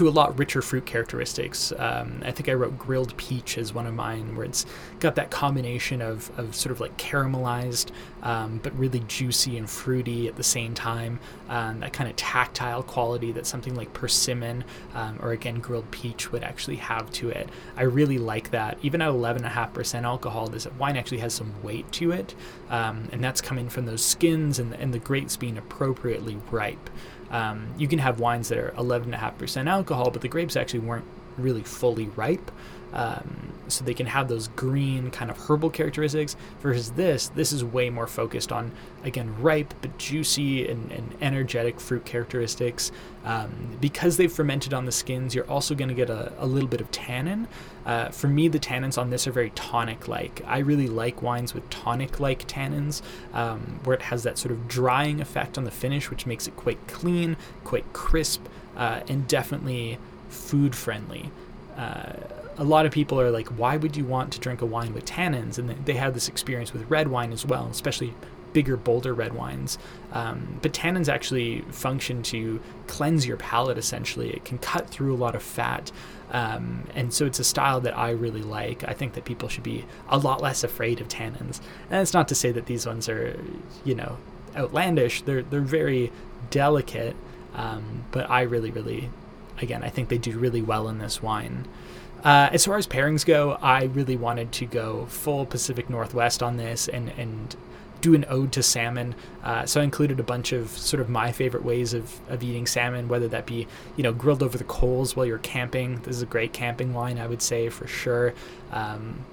to 0.00 0.08
a 0.08 0.10
lot 0.10 0.38
richer 0.38 0.62
fruit 0.62 0.86
characteristics. 0.86 1.74
Um, 1.76 2.22
I 2.24 2.30
think 2.30 2.48
I 2.48 2.54
wrote 2.54 2.78
grilled 2.78 3.14
peach 3.18 3.58
as 3.58 3.74
one 3.74 3.86
of 3.86 3.92
mine, 3.92 4.34
where 4.34 4.46
it's 4.46 4.64
got 4.98 5.14
that 5.16 5.30
combination 5.30 6.00
of, 6.00 6.30
of 6.38 6.54
sort 6.54 6.72
of 6.72 6.80
like 6.80 6.96
caramelized, 6.96 7.90
um, 8.22 8.60
but 8.62 8.74
really 8.78 9.00
juicy 9.00 9.58
and 9.58 9.68
fruity 9.68 10.26
at 10.26 10.36
the 10.36 10.42
same 10.42 10.72
time. 10.72 11.20
Um, 11.50 11.80
that 11.80 11.92
kind 11.92 12.08
of 12.08 12.16
tactile 12.16 12.82
quality 12.82 13.30
that 13.32 13.46
something 13.46 13.74
like 13.74 13.92
persimmon 13.92 14.64
um, 14.94 15.18
or 15.20 15.32
again 15.32 15.60
grilled 15.60 15.90
peach 15.90 16.32
would 16.32 16.44
actually 16.44 16.76
have 16.76 17.12
to 17.12 17.28
it. 17.28 17.50
I 17.76 17.82
really 17.82 18.16
like 18.16 18.52
that. 18.52 18.78
Even 18.80 19.02
at 19.02 19.10
11.5% 19.10 20.02
alcohol, 20.04 20.46
this 20.46 20.66
wine 20.78 20.96
actually 20.96 21.18
has 21.18 21.34
some 21.34 21.52
weight 21.62 21.92
to 21.92 22.12
it, 22.12 22.34
um, 22.70 23.06
and 23.12 23.22
that's 23.22 23.42
coming 23.42 23.68
from 23.68 23.84
those 23.84 24.02
skins 24.02 24.58
and, 24.58 24.72
and 24.72 24.94
the 24.94 24.98
grapes 24.98 25.36
being 25.36 25.58
appropriately 25.58 26.38
ripe. 26.50 26.88
Um, 27.30 27.68
you 27.78 27.86
can 27.86 27.98
have 28.00 28.20
wines 28.20 28.48
that 28.48 28.58
are 28.58 28.72
11.5% 28.72 29.68
alcohol, 29.68 30.10
but 30.10 30.20
the 30.20 30.28
grapes 30.28 30.56
actually 30.56 30.80
weren't 30.80 31.04
really 31.38 31.62
fully 31.62 32.08
ripe. 32.08 32.50
Um, 32.92 33.50
so 33.68 33.84
they 33.84 33.94
can 33.94 34.06
have 34.06 34.28
those 34.28 34.48
green 34.48 35.10
kind 35.10 35.30
of 35.30 35.38
herbal 35.38 35.70
characteristics 35.70 36.36
versus 36.60 36.90
this 36.92 37.28
this 37.28 37.52
is 37.52 37.64
way 37.64 37.88
more 37.90 38.06
focused 38.06 38.52
on 38.52 38.72
again 39.04 39.34
ripe 39.40 39.72
but 39.80 39.96
juicy 39.98 40.68
and, 40.68 40.90
and 40.92 41.16
energetic 41.20 41.80
fruit 41.80 42.04
characteristics. 42.04 42.92
Um, 43.22 43.76
because 43.82 44.16
they've 44.16 44.32
fermented 44.32 44.72
on 44.72 44.86
the 44.86 44.92
skins 44.92 45.34
you're 45.34 45.48
also 45.48 45.74
going 45.74 45.88
to 45.88 45.94
get 45.94 46.08
a, 46.08 46.32
a, 46.38 46.46
little 46.46 46.68
bit 46.68 46.80
of 46.80 46.90
tannin. 46.90 47.48
Uh, 47.84 48.08
for 48.08 48.28
me 48.28 48.48
the 48.48 48.58
tannins 48.58 48.96
on 48.96 49.10
this 49.10 49.26
are 49.26 49.32
very 49.32 49.50
tonic 49.50 50.08
like 50.08 50.42
i 50.46 50.58
really 50.58 50.86
like 50.86 51.22
wines 51.22 51.52
with 51.52 51.68
tonic 51.70 52.18
like 52.18 52.46
tannins 52.46 53.02
um, 53.34 53.80
where 53.84 53.94
it 53.94 54.02
has 54.02 54.22
that 54.22 54.38
sort 54.38 54.52
of 54.52 54.68
drying 54.68 55.20
effect 55.20 55.58
on 55.58 55.64
the 55.64 55.70
finish 55.70 56.10
which 56.10 56.26
makes 56.26 56.46
it 56.46 56.56
quite 56.56 56.78
clean 56.88 57.36
quite 57.64 57.90
crisp 57.92 58.46
uh, 58.76 59.00
and 59.08 59.28
definitely 59.28 59.98
food 60.28 60.74
friendly 60.74 61.30
uh, 61.76 62.12
a 62.60 62.64
lot 62.64 62.84
of 62.84 62.92
people 62.92 63.18
are 63.18 63.30
like, 63.30 63.48
why 63.48 63.78
would 63.78 63.96
you 63.96 64.04
want 64.04 64.32
to 64.34 64.38
drink 64.38 64.60
a 64.60 64.66
wine 64.66 64.92
with 64.92 65.06
tannins? 65.06 65.58
And 65.58 65.70
they 65.86 65.94
have 65.94 66.12
this 66.12 66.28
experience 66.28 66.74
with 66.74 66.88
red 66.90 67.08
wine 67.08 67.32
as 67.32 67.46
well, 67.46 67.66
especially 67.70 68.14
bigger, 68.52 68.76
bolder 68.76 69.14
red 69.14 69.32
wines. 69.32 69.78
Um, 70.12 70.58
but 70.60 70.74
tannins 70.74 71.08
actually 71.08 71.62
function 71.70 72.22
to 72.24 72.60
cleanse 72.86 73.26
your 73.26 73.38
palate 73.38 73.78
essentially. 73.78 74.30
It 74.30 74.44
can 74.44 74.58
cut 74.58 74.90
through 74.90 75.14
a 75.14 75.16
lot 75.16 75.34
of 75.34 75.42
fat. 75.42 75.90
Um, 76.32 76.84
and 76.94 77.14
so 77.14 77.24
it's 77.24 77.38
a 77.38 77.44
style 77.44 77.80
that 77.80 77.96
I 77.96 78.10
really 78.10 78.42
like. 78.42 78.84
I 78.86 78.92
think 78.92 79.14
that 79.14 79.24
people 79.24 79.48
should 79.48 79.64
be 79.64 79.86
a 80.10 80.18
lot 80.18 80.42
less 80.42 80.62
afraid 80.62 81.00
of 81.00 81.08
tannins. 81.08 81.60
And 81.88 82.02
it's 82.02 82.12
not 82.12 82.28
to 82.28 82.34
say 82.34 82.52
that 82.52 82.66
these 82.66 82.86
ones 82.86 83.08
are, 83.08 83.42
you 83.84 83.94
know, 83.94 84.18
outlandish. 84.54 85.22
They're 85.22 85.42
they're 85.42 85.60
very 85.60 86.12
delicate, 86.50 87.16
um, 87.54 88.04
but 88.10 88.28
I 88.28 88.42
really, 88.42 88.70
really, 88.70 89.10
again, 89.60 89.82
I 89.82 89.88
think 89.88 90.08
they 90.08 90.18
do 90.18 90.38
really 90.38 90.62
well 90.62 90.88
in 90.88 90.98
this 90.98 91.22
wine. 91.22 91.66
Uh, 92.24 92.50
as 92.52 92.64
far 92.64 92.76
as 92.76 92.86
pairings 92.86 93.24
go, 93.24 93.58
I 93.62 93.84
really 93.84 94.16
wanted 94.16 94.52
to 94.52 94.66
go 94.66 95.06
full 95.06 95.46
Pacific 95.46 95.88
Northwest 95.88 96.42
on 96.42 96.56
this 96.56 96.88
and 96.88 97.10
and 97.16 97.56
do 98.00 98.14
an 98.14 98.24
ode 98.28 98.52
to 98.52 98.62
salmon. 98.62 99.14
Uh, 99.42 99.66
so 99.66 99.80
I 99.80 99.84
included 99.84 100.20
a 100.20 100.22
bunch 100.22 100.52
of 100.52 100.70
sort 100.70 101.00
of 101.00 101.08
my 101.08 101.32
favorite 101.32 101.64
ways 101.64 101.92
of, 101.94 102.18
of 102.30 102.42
eating 102.42 102.66
salmon, 102.66 103.08
whether 103.08 103.28
that 103.28 103.46
be, 103.46 103.66
you 103.96 104.02
know, 104.02 104.12
grilled 104.12 104.42
over 104.42 104.56
the 104.56 104.64
coals 104.64 105.14
while 105.16 105.26
you're 105.26 105.38
camping. 105.38 105.96
This 106.02 106.16
is 106.16 106.22
a 106.22 106.26
great 106.26 106.52
camping 106.52 106.94
wine, 106.94 107.18
I 107.18 107.26
would 107.26 107.42
say, 107.42 107.68
for 107.68 107.86
sure. 107.86 108.34
Um, 108.72 109.24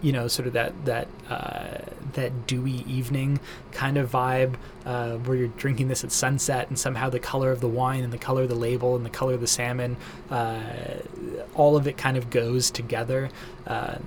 you 0.00 0.12
know, 0.12 0.28
sort 0.28 0.46
of 0.46 0.52
that 0.54 0.84
that 0.84 1.08
uh, 1.28 1.78
that 2.14 2.46
dewy 2.46 2.84
evening 2.86 3.40
kind 3.72 3.96
of 3.96 4.10
vibe, 4.10 4.54
uh, 4.86 5.16
where 5.18 5.36
you're 5.36 5.48
drinking 5.48 5.88
this 5.88 6.04
at 6.04 6.12
sunset, 6.12 6.68
and 6.68 6.78
somehow 6.78 7.10
the 7.10 7.18
color 7.18 7.50
of 7.50 7.60
the 7.60 7.68
wine 7.68 8.04
and 8.04 8.12
the 8.12 8.18
color 8.18 8.42
of 8.42 8.48
the 8.48 8.54
label 8.54 8.96
and 8.96 9.04
the 9.04 9.10
color 9.10 9.34
of 9.34 9.40
the 9.40 9.46
salmon, 9.46 9.96
uh, 10.30 10.60
all 11.54 11.76
of 11.76 11.86
it 11.86 11.96
kind 11.96 12.16
of 12.16 12.30
goes 12.30 12.70
together 12.70 13.28
uh, 13.66 13.98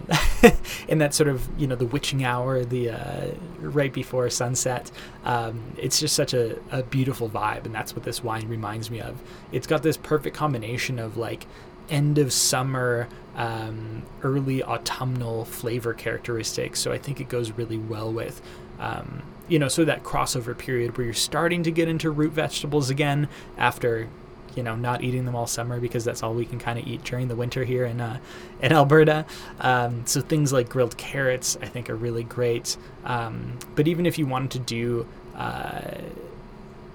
in 0.88 0.98
that 0.98 1.14
sort 1.14 1.30
of 1.30 1.48
you 1.60 1.68
know 1.68 1.76
the 1.76 1.86
witching 1.86 2.24
hour, 2.24 2.64
the 2.64 2.90
uh, 2.90 3.28
right 3.60 3.94
before 3.94 4.30
sunset. 4.30 4.92
Um, 5.24 5.62
it's 5.78 6.00
just 6.00 6.16
such 6.16 6.34
a, 6.34 6.58
a 6.72 6.84
beautiful 6.84 7.30
vibe, 7.30 7.66
and 7.66 7.74
that's 7.76 7.96
what 7.96 8.04
this 8.04 8.24
wine 8.24 8.48
reminds 8.48 8.90
me 8.90 9.02
of. 9.02 9.22
It's 9.52 9.68
got 9.68 9.84
this 9.84 9.98
perfect 9.98 10.36
combination 10.36 11.00
of 11.00 11.18
like 11.18 11.46
end 11.92 12.18
of 12.18 12.34
summer, 12.34 13.08
um, 13.36 14.02
early 14.24 14.64
autumnal 14.64 15.46
flavor 15.46 15.94
characteristics. 15.94 16.80
So 16.80 16.92
I 16.92 16.98
think 16.98 17.20
it 17.20 17.30
goes 17.30 17.52
really 17.52 17.78
well 17.78 18.12
with, 18.12 18.42
um, 18.80 19.22
you 19.48 19.60
know, 19.60 19.68
so 19.68 19.86
that 19.86 20.04
crossover 20.04 20.58
period 20.58 20.98
where 20.98 21.06
you're 21.06 21.14
starting 21.14 21.64
to 21.64 21.72
get 21.72 21.88
into 21.88 22.10
root 22.10 22.32
vegetables 22.32 22.90
again 22.90 23.28
after, 23.58 24.08
you 24.56 24.64
know, 24.64 24.76
not 24.76 25.04
eating 25.04 25.26
them 25.26 25.36
all 25.36 25.48
summer 25.48 25.80
because 25.80 26.04
that's 26.04 26.24
all 26.24 26.34
we 26.34 26.46
can 26.46 26.60
kind 26.60 26.80
of 26.80 26.88
eat 26.88 27.04
during 27.04 27.28
the 27.28 27.36
winter 27.36 27.64
here 27.64 27.86
in 27.86 28.02
uh, 28.02 28.20
in 28.62 28.72
Alberta. 28.72 29.26
Um, 29.60 30.06
so 30.06 30.22
things 30.22 30.52
like 30.52 30.70
grilled 30.70 30.98
carrots, 30.98 31.58
I 31.62 31.68
think, 31.68 31.90
are 31.90 31.96
really 31.96 32.24
great. 32.24 32.78
Um, 33.04 33.60
but 33.76 33.88
even 33.88 34.06
if 34.06 34.18
you 34.18 34.26
wanted 34.26 34.52
to 34.52 34.60
do 34.60 35.08
uh, 35.36 35.92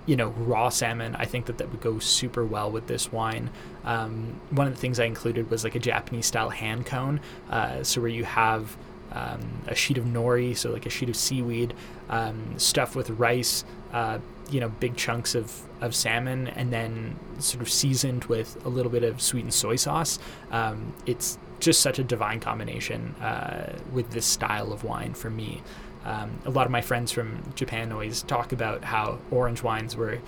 you 0.07 0.17
know, 0.17 0.29
raw 0.29 0.69
salmon, 0.69 1.17
I 1.17 1.27
think 1.27 1.47
that 1.47 1.59
that 1.59 1.71
would 1.71 1.81
go 1.81 1.99
super 1.99 2.45
well 2.45 2.71
with 2.71 2.87
this 2.87 3.13
wine. 3.13 3.51
Um, 3.85 4.41
one 4.51 4.67
of 4.67 4.75
the 4.75 4.81
things 4.81 4.99
I 5.01 5.05
included 5.05 5.51
was 5.51 5.65
like 5.65 5.75
a 5.75 5.81
Japanese 5.81 6.27
style 6.27 6.51
hand 6.51 6.87
cone. 6.87 7.21
Uh, 7.51 7.83
so 7.83 8.01
where 8.01 8.11
you 8.11 8.25
have 8.25 8.77
um, 9.13 9.41
a 9.67 9.75
sheet 9.75 9.99
of 9.99 10.05
nori, 10.05 10.57
so 10.57 10.71
like 10.71 10.87
a 10.87 10.91
sheet 10.91 11.09
of 11.09 11.17
seaweed, 11.17 11.75
um, 12.09 12.59
stuffed 12.59 12.95
with 12.95 13.11
rice, 13.11 13.65
uh, 13.93 14.19
you 14.51 14.61
know, 14.61 14.69
big 14.69 14.97
chunks 14.97 15.35
of, 15.35 15.63
of 15.81 15.95
salmon, 15.95 16.49
and 16.49 16.73
then 16.73 17.17
sort 17.39 17.63
of 17.63 17.71
seasoned 17.71 18.25
with 18.27 18.65
a 18.65 18.69
little 18.69 18.93
bit 18.93 19.03
of 19.03 19.21
sweetened 19.21 19.55
soy 19.55 19.77
sauce. 19.77 20.19
Um, 20.53 20.95
it's 21.05 21.39
just 21.59 21.81
such 21.81 21.99
a 21.99 22.05
divine 22.05 22.39
combination 22.39 23.15
uh, 23.17 23.73
with 23.93 24.11
this 24.11 24.27
style 24.27 24.73
of 24.73 24.85
wine 24.85 25.15
for 25.15 25.31
me. 25.31 25.63
Um, 26.07 26.39
a 26.45 26.51
lot 26.51 26.67
of 26.67 26.73
my 26.73 26.81
friends 26.81 27.11
from 27.11 27.43
Japan 27.57 27.91
always 27.91 28.23
talk 28.23 28.53
about 28.53 28.85
how 28.85 29.19
orange 29.31 29.63
wines 29.63 29.97
were 29.97 30.21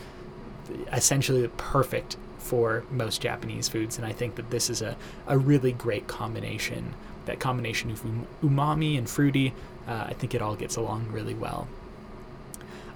essentially 0.93 1.49
perfect 1.57 2.17
for 2.39 2.85
most 2.91 3.21
Japanese 3.21 3.69
foods, 3.69 3.97
and 3.97 4.07
I 4.07 4.13
think 4.13 4.35
that 4.35 4.51
this 4.51 4.69
is 4.69 4.83
a, 4.83 4.97
a 5.27 5.39
really 5.39 5.73
great 5.73 6.09
combination. 6.09 6.95
That 7.27 7.39
combination 7.39 7.91
of 7.91 8.03
umami 8.43 8.99
and 8.99 9.09
fruity, 9.09 9.55
uh, 9.87 10.07
I 10.09 10.15
think 10.15 10.35
it 10.35 10.43
all 10.43 10.57
gets 10.57 10.77
along 10.77 11.09
really 11.13 11.35
well. 11.35 11.69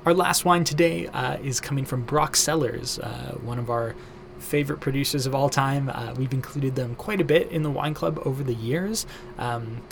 Our 0.05 0.15
last 0.15 0.45
wine 0.45 0.65
today 0.65 1.07
uh, 1.07 1.37
is 1.37 1.61
coming 1.61 1.85
from 1.85 2.03
Brock 2.03 2.35
Cellars, 2.35 2.99
uh, 2.99 3.37
one 3.43 3.61
of 3.61 3.71
our 3.71 3.95
favorite 4.41 4.81
producers 4.81 5.27
of 5.27 5.35
all 5.35 5.49
time. 5.49 5.89
Uh, 5.89 6.15
we've 6.17 6.33
included 6.33 6.75
them 6.75 6.97
quite 6.97 7.21
a 7.21 7.25
bit 7.25 7.49
in 7.53 7.63
the 7.63 7.71
wine 7.71 7.95
club 7.95 8.21
over 8.25 8.43
the 8.43 8.55
years. 8.55 9.07
Um, 9.39 9.83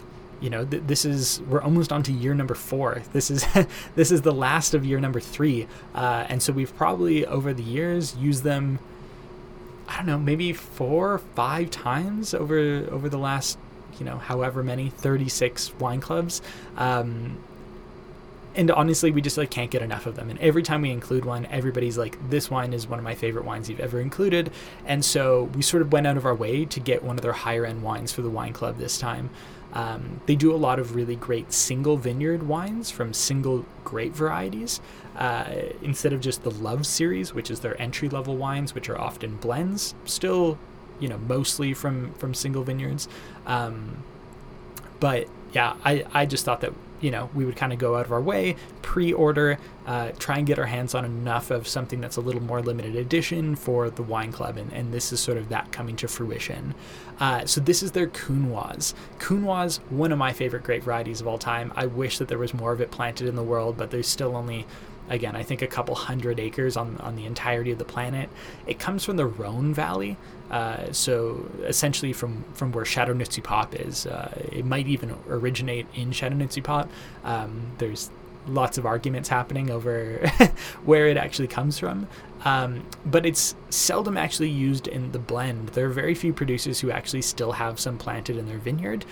you 0.40 0.50
know 0.50 0.64
th- 0.64 0.83
this 0.87 1.05
is 1.05 1.40
we're 1.42 1.62
almost 1.62 1.92
on 1.92 2.03
to 2.05 2.12
year 2.12 2.35
number 2.35 2.55
four. 2.55 3.03
This 3.12 3.31
is 3.31 3.46
this 3.94 4.11
is 4.11 4.22
the 4.22 4.33
last 4.33 4.74
of 4.74 4.85
year 4.85 5.00
number 5.00 5.20
three. 5.20 5.66
Uh, 5.94 6.26
and 6.29 6.42
so 6.42 6.53
we've 6.53 6.74
probably 6.76 7.26
over 7.26 7.53
the 7.53 7.62
years 7.62 8.16
used 8.16 8.44
them 8.44 8.79
i 9.90 9.96
don't 9.96 10.07
know 10.07 10.18
maybe 10.18 10.53
four 10.53 11.14
or 11.14 11.18
five 11.18 11.68
times 11.68 12.33
over 12.33 12.57
over 12.90 13.09
the 13.09 13.18
last 13.18 13.59
you 13.98 14.07
know 14.07 14.18
however 14.18 14.62
many 14.62 14.88
36 14.88 15.74
wine 15.79 16.00
clubs. 16.00 16.40
Um, 16.76 17.38
and 18.57 18.68
honestly 18.72 19.12
we 19.12 19.20
just 19.20 19.38
like 19.38 19.50
can't 19.50 19.70
get 19.70 19.83
enough 19.83 20.07
of 20.07 20.16
them. 20.16 20.31
And 20.31 20.38
every 20.40 20.62
time 20.62 20.83
we 20.83 20.90
include 20.90 21.24
one 21.24 21.46
everybody's 21.46 21.98
like 21.98 22.31
this 22.31 22.50
wine 22.50 22.72
is 22.72 22.87
one 22.87 22.98
of 22.98 23.05
my 23.05 23.14
favorite 23.14 23.44
wines 23.44 23.68
you've 23.68 23.81
ever 23.81 24.00
included. 24.00 24.50
And 24.87 25.05
so 25.05 25.44
we 25.55 25.62
sort 25.62 25.83
of 25.83 25.92
went 25.92 26.07
out 26.07 26.16
of 26.16 26.24
our 26.24 26.35
way 26.35 26.64
to 26.64 26.81
get 26.81 27.03
one 27.03 27.16
of 27.16 27.22
their 27.22 27.33
higher 27.33 27.64
end 27.66 27.83
wines 27.83 28.11
for 28.12 28.22
the 28.22 28.31
wine 28.31 28.53
club 28.53 28.79
this 28.79 28.98
time 28.98 29.31
um, 29.72 30.20
they 30.26 30.37
do 30.37 30.52
a 30.52 30.56
lot 30.56 30.78
of 30.78 30.94
really 30.94 31.16
great 31.16 31.52
single 31.52 31.96
vineyard 31.96 32.42
wines 32.44 32.90
from 32.90 33.14
single 33.14 33.64
grape 33.85 34.14
varieties 34.14 34.80
uh, 35.16 35.52
instead 35.83 36.12
of 36.12 36.20
just 36.20 36.42
the 36.42 36.50
Love 36.50 36.87
series, 36.87 37.33
which 37.35 37.50
is 37.50 37.61
their 37.61 37.80
entry 37.80 38.09
level 38.09 38.37
wines, 38.37 38.74
which 38.74 38.88
are 38.88 38.98
often 38.98 39.37
blends, 39.37 39.94
still, 40.04 40.59
you 40.98 41.09
know, 41.09 41.18
mostly 41.18 41.72
from 41.74 42.12
from 42.14 42.35
single 42.35 42.64
vineyards. 42.64 43.09
Um, 43.46 44.02
but 44.98 45.28
yeah, 45.52 45.76
I, 45.85 46.04
I 46.12 46.26
just 46.26 46.44
thought 46.44 46.61
that 46.61 46.72
you 47.00 47.10
know, 47.10 47.30
we 47.34 47.44
would 47.44 47.56
kind 47.56 47.72
of 47.72 47.78
go 47.78 47.96
out 47.96 48.06
of 48.06 48.12
our 48.12 48.20
way, 48.20 48.56
pre-order, 48.82 49.58
uh, 49.86 50.10
try 50.18 50.38
and 50.38 50.46
get 50.46 50.58
our 50.58 50.66
hands 50.66 50.94
on 50.94 51.04
enough 51.04 51.50
of 51.50 51.66
something 51.66 52.00
that's 52.00 52.16
a 52.16 52.20
little 52.20 52.42
more 52.42 52.60
limited 52.60 52.96
edition 52.96 53.56
for 53.56 53.90
the 53.90 54.02
wine 54.02 54.32
club, 54.32 54.56
and, 54.56 54.72
and 54.72 54.92
this 54.92 55.12
is 55.12 55.20
sort 55.20 55.38
of 55.38 55.48
that 55.48 55.72
coming 55.72 55.96
to 55.96 56.08
fruition. 56.08 56.74
Uh, 57.18 57.44
so 57.44 57.60
this 57.60 57.82
is 57.82 57.92
their 57.92 58.06
Counoise. 58.06 58.94
Counoise, 59.18 59.78
one 59.90 60.12
of 60.12 60.18
my 60.18 60.32
favorite 60.32 60.62
grape 60.62 60.82
varieties 60.82 61.20
of 61.20 61.26
all 61.26 61.38
time. 61.38 61.72
I 61.76 61.86
wish 61.86 62.18
that 62.18 62.28
there 62.28 62.38
was 62.38 62.54
more 62.54 62.72
of 62.72 62.80
it 62.80 62.90
planted 62.90 63.28
in 63.28 63.36
the 63.36 63.42
world, 63.42 63.76
but 63.76 63.90
there's 63.90 64.08
still 64.08 64.36
only 64.36 64.66
again, 65.10 65.36
I 65.36 65.42
think 65.42 65.60
a 65.60 65.66
couple 65.66 65.94
hundred 65.94 66.40
acres 66.40 66.76
on, 66.76 66.96
on 66.98 67.16
the 67.16 67.26
entirety 67.26 67.72
of 67.72 67.78
the 67.78 67.84
planet. 67.84 68.30
It 68.66 68.78
comes 68.78 69.04
from 69.04 69.16
the 69.16 69.26
Rhone 69.26 69.74
Valley, 69.74 70.16
uh, 70.50 70.92
so 70.92 71.50
essentially 71.64 72.12
from, 72.12 72.44
from 72.54 72.72
where 72.72 72.84
Châteauneuf-du-Pape 72.84 73.86
is. 73.86 74.06
Uh, 74.06 74.32
it 74.52 74.64
might 74.64 74.86
even 74.86 75.16
originate 75.28 75.86
in 75.94 76.10
Châteauneuf-du-Pape. 76.12 76.88
Um, 77.24 77.72
there's 77.78 78.10
lots 78.46 78.78
of 78.78 78.86
arguments 78.86 79.28
happening 79.28 79.70
over 79.70 80.26
where 80.84 81.08
it 81.08 81.16
actually 81.16 81.48
comes 81.48 81.78
from. 81.78 82.08
Um, 82.44 82.86
but 83.04 83.26
it's 83.26 83.54
seldom 83.68 84.16
actually 84.16 84.48
used 84.48 84.88
in 84.88 85.12
the 85.12 85.18
blend. 85.18 85.70
There 85.70 85.86
are 85.86 85.90
very 85.90 86.14
few 86.14 86.32
producers 86.32 86.80
who 86.80 86.90
actually 86.90 87.22
still 87.22 87.52
have 87.52 87.78
some 87.78 87.98
planted 87.98 88.38
in 88.38 88.46
their 88.46 88.58
vineyard 88.58 89.04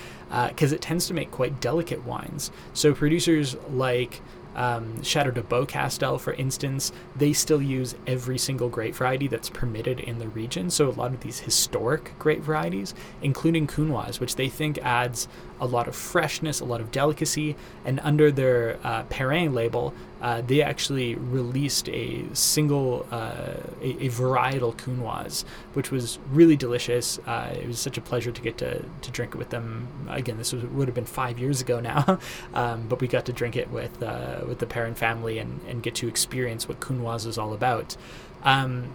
because 0.48 0.72
uh, 0.72 0.76
it 0.76 0.80
tends 0.80 1.06
to 1.08 1.14
make 1.14 1.30
quite 1.30 1.60
delicate 1.60 2.04
wines. 2.04 2.50
So 2.72 2.94
producers 2.94 3.56
like 3.70 4.22
um, 4.58 5.00
Chateau 5.04 5.30
de 5.30 5.40
Beaucastel, 5.40 6.18
for 6.20 6.32
instance, 6.32 6.90
they 7.14 7.32
still 7.32 7.62
use 7.62 7.94
every 8.08 8.36
single 8.38 8.68
grape 8.68 8.96
variety 8.96 9.28
that's 9.28 9.48
permitted 9.48 10.00
in 10.00 10.18
the 10.18 10.28
region. 10.28 10.68
So 10.68 10.88
a 10.88 10.90
lot 10.90 11.14
of 11.14 11.20
these 11.20 11.38
historic 11.38 12.18
grape 12.18 12.42
varieties, 12.42 12.92
including 13.22 13.68
Counoise, 13.68 14.18
which 14.18 14.34
they 14.34 14.48
think 14.48 14.78
adds 14.78 15.28
a 15.60 15.66
lot 15.66 15.88
of 15.88 15.96
freshness, 15.96 16.60
a 16.60 16.64
lot 16.64 16.80
of 16.80 16.90
delicacy, 16.90 17.56
and 17.84 18.00
under 18.00 18.30
their 18.30 18.78
uh, 18.84 19.02
Perrin 19.04 19.54
label, 19.54 19.92
uh, 20.20 20.40
they 20.40 20.62
actually 20.62 21.14
released 21.14 21.88
a 21.90 22.24
single, 22.32 23.06
uh, 23.10 23.54
a, 23.80 24.06
a, 24.06 24.08
varietal 24.08 24.76
Counoise, 24.76 25.44
which 25.74 25.92
was 25.92 26.18
really 26.30 26.56
delicious. 26.56 27.18
Uh, 27.20 27.54
it 27.54 27.66
was 27.68 27.78
such 27.78 27.96
a 27.96 28.00
pleasure 28.00 28.32
to 28.32 28.42
get 28.42 28.58
to, 28.58 28.84
to 29.00 29.10
drink 29.12 29.34
it 29.34 29.38
with 29.38 29.50
them. 29.50 29.86
Again, 30.08 30.36
this 30.36 30.52
was, 30.52 30.64
would 30.64 30.88
have 30.88 30.94
been 30.94 31.04
five 31.04 31.38
years 31.38 31.60
ago 31.60 31.78
now, 31.78 32.18
um, 32.54 32.88
but 32.88 33.00
we 33.00 33.06
got 33.06 33.26
to 33.26 33.32
drink 33.32 33.56
it 33.56 33.70
with 33.70 34.02
uh, 34.02 34.40
with 34.46 34.58
the 34.58 34.66
Perrin 34.66 34.94
family 34.94 35.38
and, 35.38 35.60
and 35.68 35.82
get 35.82 35.94
to 35.96 36.08
experience 36.08 36.68
what 36.68 36.80
Counoise 36.80 37.26
is 37.26 37.38
all 37.38 37.52
about. 37.52 37.96
Um, 38.42 38.92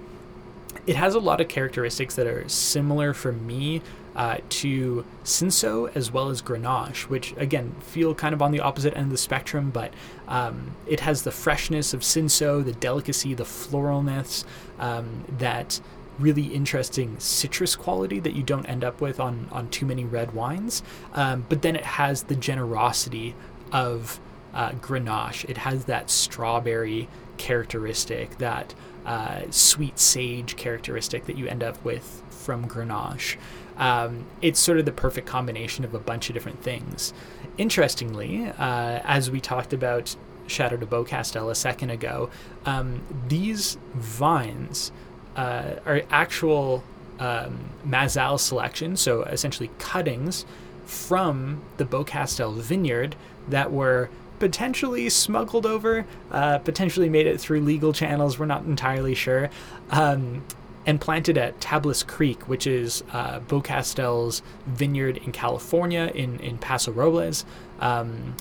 it 0.86 0.96
has 0.96 1.16
a 1.16 1.20
lot 1.20 1.42
of 1.42 1.48
characteristics 1.48 2.16
that 2.16 2.28
are 2.28 2.48
similar 2.50 3.14
for 3.14 3.32
me 3.32 3.82
uh, 4.16 4.38
to 4.50 5.06
Cinsault 5.24 5.96
as 5.96 6.12
well 6.12 6.30
as 6.30 6.42
Grenache, 6.42 7.10
which 7.10 7.34
again 7.38 7.76
feel 7.82 8.14
kind 8.14 8.34
of 8.34 8.42
on 8.42 8.52
the 8.52 8.60
opposite 8.60 8.96
end 8.96 9.06
of 9.06 9.12
the 9.12 9.18
spectrum, 9.18 9.72
but 9.72 9.94
um, 10.28 10.76
it 10.88 11.00
has 11.00 11.24
the 11.24 11.32
freshness 11.32 11.94
of 11.94 12.02
Cinsault, 12.02 12.66
the 12.66 12.74
delicacy, 12.74 13.34
the 13.34 13.44
floralness 13.44 14.44
um, 14.80 15.24
that 15.40 15.80
really 16.20 16.54
interesting 16.54 17.20
citrus 17.20 17.76
quality 17.76 18.20
that 18.20 18.36
you 18.36 18.44
don't 18.44 18.68
end 18.68 18.84
up 18.84 19.02
with 19.02 19.20
on 19.20 19.48
on 19.52 19.68
too 19.70 19.86
many 19.86 20.06
red 20.06 20.34
wines. 20.34 20.84
Um, 21.14 21.46
but 21.50 21.64
then 21.64 21.76
it 21.76 21.86
has 21.86 22.24
the 22.24 22.36
generosity 22.36 23.36
of 23.72 24.20
uh, 24.54 24.72
Grenache. 24.74 25.50
It 25.50 25.58
has 25.58 25.86
that 25.86 26.12
strawberry 26.12 27.08
characteristic, 27.38 28.38
that 28.38 28.74
uh, 29.06 29.42
sweet 29.50 30.00
sage 30.00 30.56
characteristic 30.56 31.26
that 31.26 31.38
you 31.38 31.48
end 31.48 31.64
up 31.64 31.84
with 31.84 32.24
from 32.30 32.68
Grenache. 32.68 33.38
Um, 33.78 34.26
it's 34.42 34.60
sort 34.60 34.78
of 34.78 34.86
the 34.86 34.92
perfect 34.92 35.28
combination 35.28 35.84
of 35.84 35.94
a 35.94 36.00
bunch 36.00 36.30
of 36.30 36.34
different 36.34 36.62
things. 36.62 37.14
Interestingly, 37.58 38.48
uh, 38.48 39.00
as 39.04 39.32
we 39.32 39.40
talked 39.40 39.74
about 39.74 40.16
Chateau 40.48 40.78
de 40.78 40.86
Beaucastel 40.86 41.50
a 41.50 41.56
second 41.56 41.90
ago, 41.90 42.30
um, 42.66 43.02
these 43.28 43.78
vines 43.96 44.92
uh, 45.36 45.76
are 45.86 46.04
actual 46.10 46.84
um, 47.20 47.70
massal 47.84 48.38
selection, 48.38 48.96
so 48.96 49.24
essentially 49.24 49.70
cuttings 49.80 50.46
from 50.86 51.62
the 51.78 51.86
Beaucastel 51.86 52.54
vineyard 52.54 53.16
that 53.48 53.72
were 53.72 54.10
potentially 54.44 55.08
smuggled 55.08 55.66
over, 55.66 56.06
uh, 56.30 56.58
potentially 56.58 57.08
made 57.08 57.26
it 57.26 57.40
through 57.40 57.62
legal 57.62 57.94
channels. 57.94 58.38
We're 58.38 58.46
not 58.46 58.66
entirely 58.66 59.16
sure. 59.16 59.50
Um, 59.90 60.44
and 60.86 61.00
planted 61.00 61.38
at 61.38 61.62
Tablas 61.62 62.06
Creek, 62.06 62.50
which 62.50 62.68
is 62.68 63.06
uh, 63.14 63.40
Beaucastel's 63.40 64.42
vineyard 64.66 65.16
in 65.16 65.32
California, 65.32 66.12
in, 66.14 66.42
in 66.42 66.58
Paso 66.58 66.92
Robles. 66.92 67.46
Um, 67.80 68.36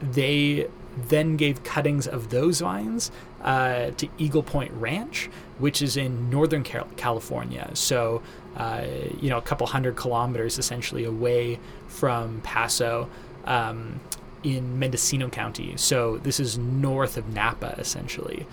they 0.00 0.66
then 0.96 1.36
gave 1.36 1.62
cuttings 1.62 2.08
of 2.08 2.30
those 2.30 2.60
vines 2.60 3.12
uh, 3.44 3.92
to 3.92 4.08
Eagle 4.18 4.42
Point 4.42 4.72
Ranch, 4.72 5.30
which 5.60 5.80
is 5.80 5.96
in 5.96 6.30
Northern 6.30 6.64
California. 6.64 7.70
So, 7.74 8.22
uh, 8.56 8.86
you 9.20 9.30
know, 9.30 9.38
a 9.38 9.42
couple 9.42 9.68
hundred 9.68 9.94
kilometers 9.94 10.58
essentially 10.58 11.04
away 11.04 11.60
from 11.86 12.40
Paso 12.40 13.08
um, 13.44 14.00
in 14.42 14.78
Mendocino 14.78 15.28
County. 15.28 15.74
So, 15.76 16.18
this 16.18 16.40
is 16.40 16.58
north 16.58 17.16
of 17.16 17.28
Napa 17.32 17.74
essentially. 17.78 18.46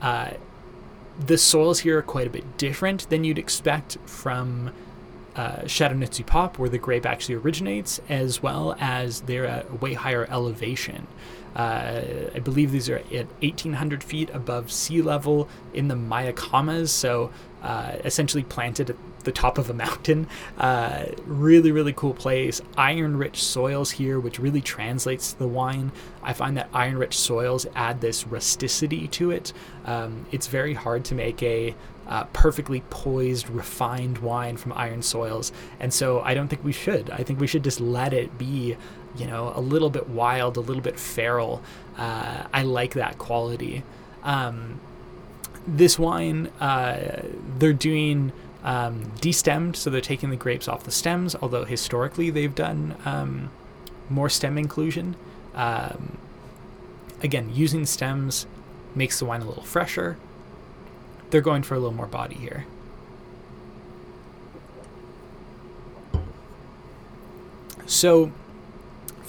Uh, 0.00 0.30
the 1.26 1.38
soils 1.38 1.80
here 1.80 1.98
are 1.98 2.02
quite 2.02 2.26
a 2.26 2.30
bit 2.30 2.56
different 2.56 3.08
than 3.10 3.24
you'd 3.24 3.38
expect 3.38 3.98
from 4.06 4.72
uh, 5.36 5.58
Châteauneuf-du-Pape, 5.62 6.58
where 6.58 6.68
the 6.68 6.78
grape 6.78 7.06
actually 7.06 7.36
originates, 7.36 8.00
as 8.08 8.42
well 8.42 8.76
as 8.80 9.22
they're 9.22 9.46
at 9.46 9.70
a 9.70 9.74
way 9.76 9.94
higher 9.94 10.26
elevation. 10.30 11.06
Uh, 11.54 12.02
I 12.34 12.38
believe 12.38 12.72
these 12.72 12.88
are 12.88 12.96
at 12.96 13.26
1,800 13.42 14.02
feet 14.02 14.30
above 14.30 14.72
sea 14.72 15.02
level 15.02 15.48
in 15.74 15.88
the 15.88 15.94
Mayacamas, 15.94 16.88
so 16.88 17.30
uh, 17.62 17.96
essentially 18.04 18.42
planted 18.42 18.90
at 18.90 18.96
the 19.24 19.32
top 19.32 19.58
of 19.58 19.70
a 19.70 19.74
mountain. 19.74 20.26
Uh, 20.58 21.06
really, 21.24 21.72
really 21.72 21.92
cool 21.92 22.14
place. 22.14 22.60
Iron 22.76 23.16
rich 23.16 23.42
soils 23.42 23.92
here, 23.92 24.18
which 24.18 24.38
really 24.38 24.60
translates 24.60 25.32
to 25.32 25.38
the 25.38 25.48
wine. 25.48 25.92
I 26.22 26.32
find 26.32 26.56
that 26.56 26.68
iron 26.72 26.98
rich 26.98 27.16
soils 27.18 27.66
add 27.74 28.00
this 28.00 28.26
rusticity 28.26 29.08
to 29.08 29.30
it. 29.30 29.52
Um, 29.84 30.26
it's 30.32 30.46
very 30.46 30.74
hard 30.74 31.04
to 31.06 31.14
make 31.14 31.42
a 31.42 31.74
uh, 32.06 32.24
perfectly 32.32 32.82
poised, 32.90 33.48
refined 33.48 34.18
wine 34.18 34.56
from 34.56 34.72
iron 34.72 35.02
soils. 35.02 35.52
And 35.80 35.92
so 35.94 36.20
I 36.20 36.34
don't 36.34 36.48
think 36.48 36.64
we 36.64 36.72
should. 36.72 37.10
I 37.10 37.22
think 37.22 37.40
we 37.40 37.46
should 37.46 37.64
just 37.64 37.80
let 37.80 38.12
it 38.12 38.36
be, 38.38 38.76
you 39.16 39.26
know, 39.26 39.52
a 39.54 39.60
little 39.60 39.90
bit 39.90 40.08
wild, 40.08 40.56
a 40.56 40.60
little 40.60 40.82
bit 40.82 40.98
feral. 40.98 41.62
Uh, 41.96 42.44
I 42.52 42.62
like 42.62 42.94
that 42.94 43.18
quality. 43.18 43.82
Um, 44.22 44.80
this 45.66 45.98
wine, 45.98 46.46
uh, 46.60 47.22
they're 47.58 47.72
doing 47.72 48.32
um, 48.64 49.12
destemmed, 49.20 49.76
so 49.76 49.90
they're 49.90 50.00
taking 50.00 50.30
the 50.30 50.36
grapes 50.36 50.68
off 50.68 50.84
the 50.84 50.90
stems, 50.90 51.36
although 51.40 51.64
historically 51.64 52.30
they've 52.30 52.54
done 52.54 52.96
um, 53.04 53.50
more 54.08 54.28
stem 54.28 54.56
inclusion. 54.58 55.16
Um, 55.54 56.18
again, 57.22 57.50
using 57.52 57.86
stems 57.86 58.46
makes 58.94 59.18
the 59.18 59.24
wine 59.24 59.42
a 59.42 59.46
little 59.46 59.62
fresher. 59.62 60.16
They're 61.30 61.40
going 61.40 61.62
for 61.62 61.74
a 61.74 61.78
little 61.78 61.94
more 61.94 62.06
body 62.06 62.34
here. 62.34 62.66
So, 67.86 68.32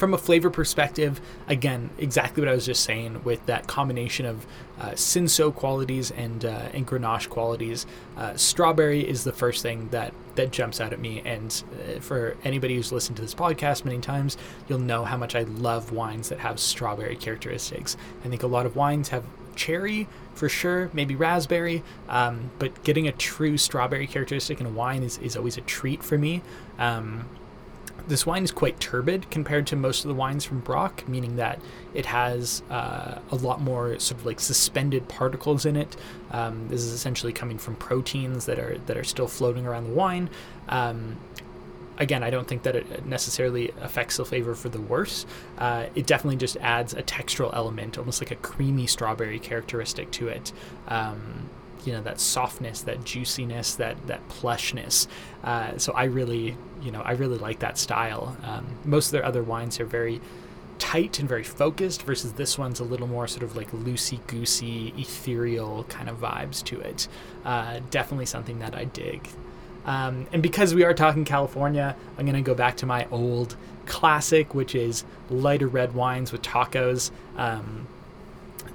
from 0.03 0.13
a 0.13 0.17
flavor 0.17 0.49
perspective, 0.49 1.21
again, 1.47 1.89
exactly 1.97 2.41
what 2.41 2.49
I 2.49 2.53
was 2.53 2.65
just 2.65 2.83
saying 2.83 3.23
with 3.23 3.45
that 3.45 3.67
combination 3.67 4.25
of 4.25 4.45
uh, 4.77 4.89
Cinsault 4.89 5.55
qualities 5.55 6.11
and 6.11 6.43
uh, 6.43 6.67
and 6.73 6.85
Grenache 6.85 7.29
qualities. 7.29 7.85
Uh, 8.17 8.35
strawberry 8.35 8.99
is 8.99 9.23
the 9.23 9.31
first 9.31 9.61
thing 9.61 9.87
that 9.91 10.13
that 10.35 10.51
jumps 10.51 10.81
out 10.81 10.91
at 10.91 10.99
me. 10.99 11.21
And 11.23 11.63
uh, 11.71 12.01
for 12.01 12.35
anybody 12.43 12.75
who's 12.75 12.91
listened 12.91 13.15
to 13.15 13.21
this 13.21 13.33
podcast 13.33 13.85
many 13.85 13.99
times, 13.99 14.35
you'll 14.67 14.79
know 14.79 15.05
how 15.05 15.15
much 15.15 15.35
I 15.35 15.43
love 15.43 15.93
wines 15.93 16.27
that 16.27 16.39
have 16.39 16.59
strawberry 16.59 17.15
characteristics. 17.15 17.95
I 18.25 18.27
think 18.27 18.43
a 18.43 18.47
lot 18.47 18.65
of 18.65 18.75
wines 18.75 19.07
have 19.07 19.23
cherry 19.55 20.09
for 20.33 20.49
sure, 20.49 20.89
maybe 20.91 21.15
raspberry, 21.15 21.81
um, 22.09 22.51
but 22.59 22.83
getting 22.83 23.07
a 23.07 23.13
true 23.13 23.57
strawberry 23.57 24.07
characteristic 24.07 24.59
in 24.59 24.65
a 24.65 24.69
wine 24.69 25.01
is, 25.01 25.17
is 25.19 25.37
always 25.37 25.57
a 25.57 25.61
treat 25.61 26.03
for 26.03 26.17
me. 26.17 26.41
Um, 26.77 27.29
this 28.07 28.25
wine 28.25 28.43
is 28.43 28.51
quite 28.51 28.79
turbid 28.79 29.29
compared 29.29 29.65
to 29.67 29.75
most 29.75 30.03
of 30.03 30.09
the 30.09 30.15
wines 30.15 30.43
from 30.43 30.59
Brock, 30.59 31.07
meaning 31.07 31.37
that 31.37 31.59
it 31.93 32.05
has 32.07 32.61
uh, 32.69 33.19
a 33.31 33.35
lot 33.35 33.61
more 33.61 33.97
sort 33.99 34.19
of 34.19 34.25
like 34.25 34.39
suspended 34.39 35.07
particles 35.07 35.65
in 35.65 35.75
it. 35.75 35.95
Um, 36.31 36.67
this 36.67 36.81
is 36.81 36.91
essentially 36.91 37.33
coming 37.33 37.57
from 37.57 37.75
proteins 37.75 38.45
that 38.45 38.59
are 38.59 38.77
that 38.87 38.97
are 38.97 39.03
still 39.03 39.27
floating 39.27 39.65
around 39.65 39.85
the 39.85 39.93
wine. 39.93 40.29
Um, 40.67 41.17
again, 41.97 42.23
I 42.23 42.29
don't 42.29 42.47
think 42.47 42.63
that 42.63 42.75
it 42.75 43.05
necessarily 43.05 43.71
affects 43.81 44.17
the 44.17 44.25
flavor 44.25 44.55
for 44.55 44.69
the 44.69 44.81
worse. 44.81 45.25
Uh, 45.57 45.85
it 45.95 46.05
definitely 46.05 46.37
just 46.37 46.57
adds 46.57 46.93
a 46.93 47.03
textural 47.03 47.53
element, 47.53 47.97
almost 47.97 48.21
like 48.21 48.31
a 48.31 48.35
creamy 48.35 48.87
strawberry 48.87 49.39
characteristic 49.39 50.11
to 50.11 50.27
it. 50.27 50.51
Um, 50.87 51.49
you 51.85 51.93
know 51.93 52.01
that 52.01 52.19
softness, 52.19 52.81
that 52.81 53.03
juiciness, 53.03 53.75
that 53.75 53.95
that 54.07 54.27
plushness. 54.29 55.07
Uh, 55.43 55.77
so 55.77 55.93
I 55.93 56.05
really, 56.05 56.55
you 56.81 56.91
know, 56.91 57.01
I 57.01 57.11
really 57.11 57.37
like 57.37 57.59
that 57.59 57.77
style. 57.77 58.37
Um, 58.43 58.65
most 58.85 59.07
of 59.07 59.11
their 59.11 59.25
other 59.25 59.43
wines 59.43 59.79
are 59.79 59.85
very 59.85 60.21
tight 60.79 61.19
and 61.19 61.29
very 61.29 61.43
focused, 61.43 62.03
versus 62.03 62.33
this 62.33 62.57
one's 62.57 62.79
a 62.79 62.83
little 62.83 63.07
more 63.07 63.27
sort 63.27 63.43
of 63.43 63.55
like 63.55 63.71
loosey 63.71 64.25
goosey, 64.27 64.93
ethereal 64.97 65.83
kind 65.85 66.09
of 66.09 66.19
vibes 66.19 66.63
to 66.63 66.79
it. 66.79 67.07
Uh, 67.45 67.79
definitely 67.89 68.25
something 68.25 68.59
that 68.59 68.75
I 68.75 68.85
dig. 68.85 69.29
Um, 69.85 70.27
and 70.31 70.41
because 70.41 70.73
we 70.73 70.83
are 70.83 70.93
talking 70.93 71.25
California, 71.25 71.95
I'm 72.17 72.25
going 72.25 72.35
to 72.35 72.41
go 72.41 72.55
back 72.55 72.77
to 72.77 72.85
my 72.85 73.05
old 73.11 73.55
classic, 73.85 74.55
which 74.55 74.75
is 74.75 75.03
lighter 75.29 75.67
red 75.67 75.93
wines 75.93 76.31
with 76.31 76.41
tacos. 76.41 77.11
Um, 77.37 77.87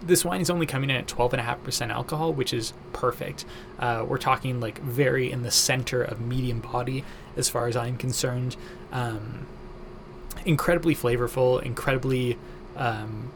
this 0.03 0.25
wine 0.25 0.41
is 0.41 0.51
only 0.51 0.67
coming 0.67 0.91
in 0.91 0.97
at 0.97 1.07
12.5% 1.07 1.91
alcohol, 1.91 2.33
which 2.33 2.53
is 2.53 2.73
perfect. 2.93 3.45
Uh, 3.79 4.05
we're 4.07 4.19
talking 4.19 4.61
like 4.61 4.79
very 4.81 5.31
in 5.31 5.43
the 5.43 5.51
center 5.51 6.03
of 6.03 6.21
medium 6.21 6.61
body 6.61 7.05
as 7.37 7.49
far 7.49 7.67
as 7.67 7.77
I'm 7.77 7.97
concerned. 7.97 8.57
Um, 8.93 9.47
incredibly 10.45 10.95
flavorful, 10.95 11.63
incredibly 11.63 12.39
um, 12.77 13.31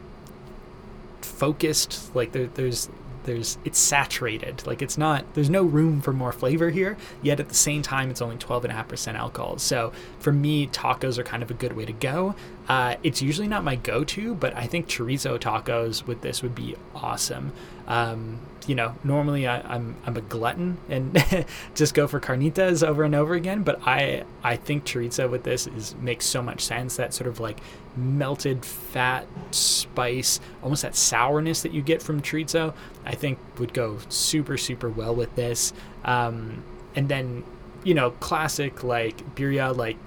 focused. 1.21 2.13
Like 2.15 2.31
there, 2.31 2.47
there's 2.47 2.89
there's 3.23 3.57
it's 3.65 3.79
saturated. 3.79 4.65
Like 4.65 4.81
it's 4.81 4.97
not 4.97 5.25
there's 5.33 5.49
no 5.49 5.63
room 5.63 6.01
for 6.01 6.13
more 6.13 6.31
flavor 6.31 6.69
here 6.69 6.97
yet 7.21 7.39
at 7.39 7.49
the 7.49 7.55
same 7.55 7.81
time 7.81 8.09
it's 8.09 8.21
only 8.21 8.37
12.5% 8.37 9.15
alcohol. 9.15 9.57
So 9.57 9.91
for 10.19 10.31
me 10.31 10.67
tacos 10.67 11.17
are 11.17 11.23
kind 11.23 11.43
of 11.43 11.51
a 11.51 11.55
good 11.55 11.73
way 11.73 11.85
to 11.85 11.93
go. 11.93 12.35
Uh, 12.67 12.95
it's 13.03 13.21
usually 13.21 13.47
not 13.47 13.63
my 13.63 13.75
go-to 13.75 14.33
but 14.35 14.55
i 14.55 14.65
think 14.65 14.87
chorizo 14.87 15.37
tacos 15.37 16.05
with 16.07 16.21
this 16.21 16.41
would 16.41 16.55
be 16.55 16.75
awesome. 16.95 17.51
Um, 17.87 18.39
you 18.67 18.75
know, 18.75 18.95
normally 19.03 19.47
I, 19.47 19.57
am 19.59 19.65
I'm, 19.67 19.95
I'm 20.05 20.17
a 20.17 20.21
glutton 20.21 20.77
and 20.89 21.23
just 21.75 21.93
go 21.93 22.07
for 22.07 22.19
carnitas 22.19 22.85
over 22.85 23.03
and 23.03 23.15
over 23.15 23.33
again. 23.33 23.63
But 23.63 23.79
I 23.85 24.23
I 24.43 24.55
think 24.55 24.85
chorizo 24.85 25.29
with 25.29 25.43
this 25.43 25.67
is 25.67 25.95
makes 25.95 26.25
so 26.25 26.41
much 26.41 26.61
sense. 26.61 26.95
That 26.95 27.13
sort 27.13 27.27
of 27.27 27.39
like 27.39 27.59
melted 27.95 28.65
fat 28.65 29.27
spice, 29.51 30.39
almost 30.61 30.81
that 30.81 30.95
sourness 30.95 31.61
that 31.61 31.73
you 31.73 31.81
get 31.81 32.01
from 32.01 32.21
chorizo, 32.21 32.73
I 33.05 33.15
think 33.15 33.39
would 33.59 33.73
go 33.73 33.99
super 34.09 34.57
super 34.57 34.89
well 34.89 35.15
with 35.15 35.35
this. 35.35 35.73
Um, 36.05 36.63
and 36.95 37.09
then 37.09 37.43
you 37.83 37.93
know, 37.93 38.11
classic 38.11 38.83
like 38.83 39.35
birria, 39.35 39.75
like 39.75 39.97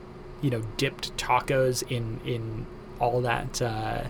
you 0.42 0.50
know, 0.50 0.62
dipped 0.76 1.16
tacos 1.16 1.82
in 1.90 2.20
in 2.24 2.66
all 3.00 3.20
that. 3.22 3.60
Uh, 3.60 4.04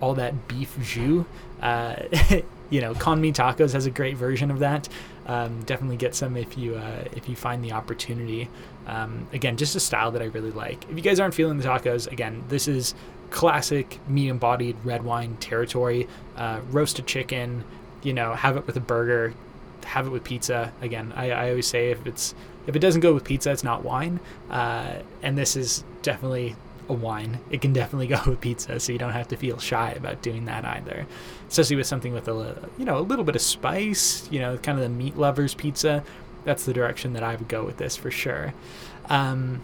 all 0.00 0.14
that 0.14 0.48
beef 0.48 0.76
jus. 0.82 1.24
Uh, 1.62 1.96
you 2.70 2.80
know, 2.80 2.94
Con 2.94 3.22
Tacos 3.22 3.72
has 3.72 3.86
a 3.86 3.90
great 3.90 4.16
version 4.16 4.50
of 4.50 4.58
that. 4.60 4.88
Um, 5.26 5.62
definitely 5.62 5.96
get 5.96 6.14
some 6.14 6.36
if 6.36 6.58
you 6.58 6.76
uh, 6.76 7.04
if 7.12 7.28
you 7.28 7.36
find 7.36 7.64
the 7.64 7.72
opportunity. 7.72 8.48
Um, 8.86 9.26
again, 9.32 9.56
just 9.56 9.74
a 9.76 9.80
style 9.80 10.10
that 10.10 10.22
I 10.22 10.26
really 10.26 10.50
like. 10.50 10.84
If 10.90 10.96
you 10.96 11.02
guys 11.02 11.20
aren't 11.20 11.34
feeling 11.34 11.58
the 11.58 11.64
tacos, 11.64 12.10
again, 12.10 12.44
this 12.48 12.68
is 12.68 12.94
classic 13.30 13.98
medium-bodied 14.08 14.76
red 14.84 15.02
wine 15.02 15.36
territory. 15.38 16.06
Uh, 16.36 16.60
roasted 16.70 17.06
chicken, 17.06 17.64
you 18.02 18.12
know, 18.12 18.34
have 18.34 18.56
it 18.56 18.66
with 18.66 18.76
a 18.76 18.80
burger. 18.80 19.32
have 19.84 20.06
it 20.06 20.10
with 20.10 20.24
pizza. 20.24 20.72
Again, 20.80 21.12
I, 21.16 21.30
I 21.30 21.50
always 21.50 21.66
say 21.66 21.90
if 21.90 22.06
it's 22.06 22.34
if 22.66 22.74
it 22.74 22.78
doesn't 22.78 23.00
go 23.00 23.12
with 23.12 23.24
pizza, 23.24 23.50
it's 23.50 23.64
not 23.64 23.84
wine. 23.84 24.20
Uh, 24.50 24.96
and 25.22 25.36
this 25.36 25.56
is 25.56 25.84
definitely 26.02 26.56
a 26.88 26.92
wine. 26.92 27.38
It 27.50 27.60
can 27.60 27.72
definitely 27.72 28.06
go 28.16 28.20
with 28.26 28.40
pizza, 28.40 28.80
so 28.80 28.92
you 28.92 28.98
don't 28.98 29.12
have 29.12 29.28
to 29.28 29.36
feel 29.36 29.58
shy 29.58 29.92
about 29.92 30.22
doing 30.22 30.44
that 30.46 30.64
either. 30.64 31.06
Especially 31.48 31.76
with 31.76 31.86
something 31.86 32.12
with 32.12 32.28
a 32.28 32.68
you 32.78 32.84
know 32.84 32.98
a 32.98 33.00
little 33.00 33.24
bit 33.24 33.36
of 33.36 33.42
spice, 33.42 34.28
you 34.30 34.40
know, 34.40 34.56
kind 34.58 34.78
of 34.78 34.82
the 34.82 34.90
meat 34.90 35.16
lovers 35.16 35.54
pizza. 35.54 36.04
That's 36.44 36.64
the 36.64 36.72
direction 36.72 37.14
that 37.14 37.22
I 37.22 37.36
would 37.36 37.48
go 37.48 37.64
with 37.64 37.78
this 37.78 37.96
for 37.96 38.10
sure. 38.10 38.52
Um, 39.08 39.62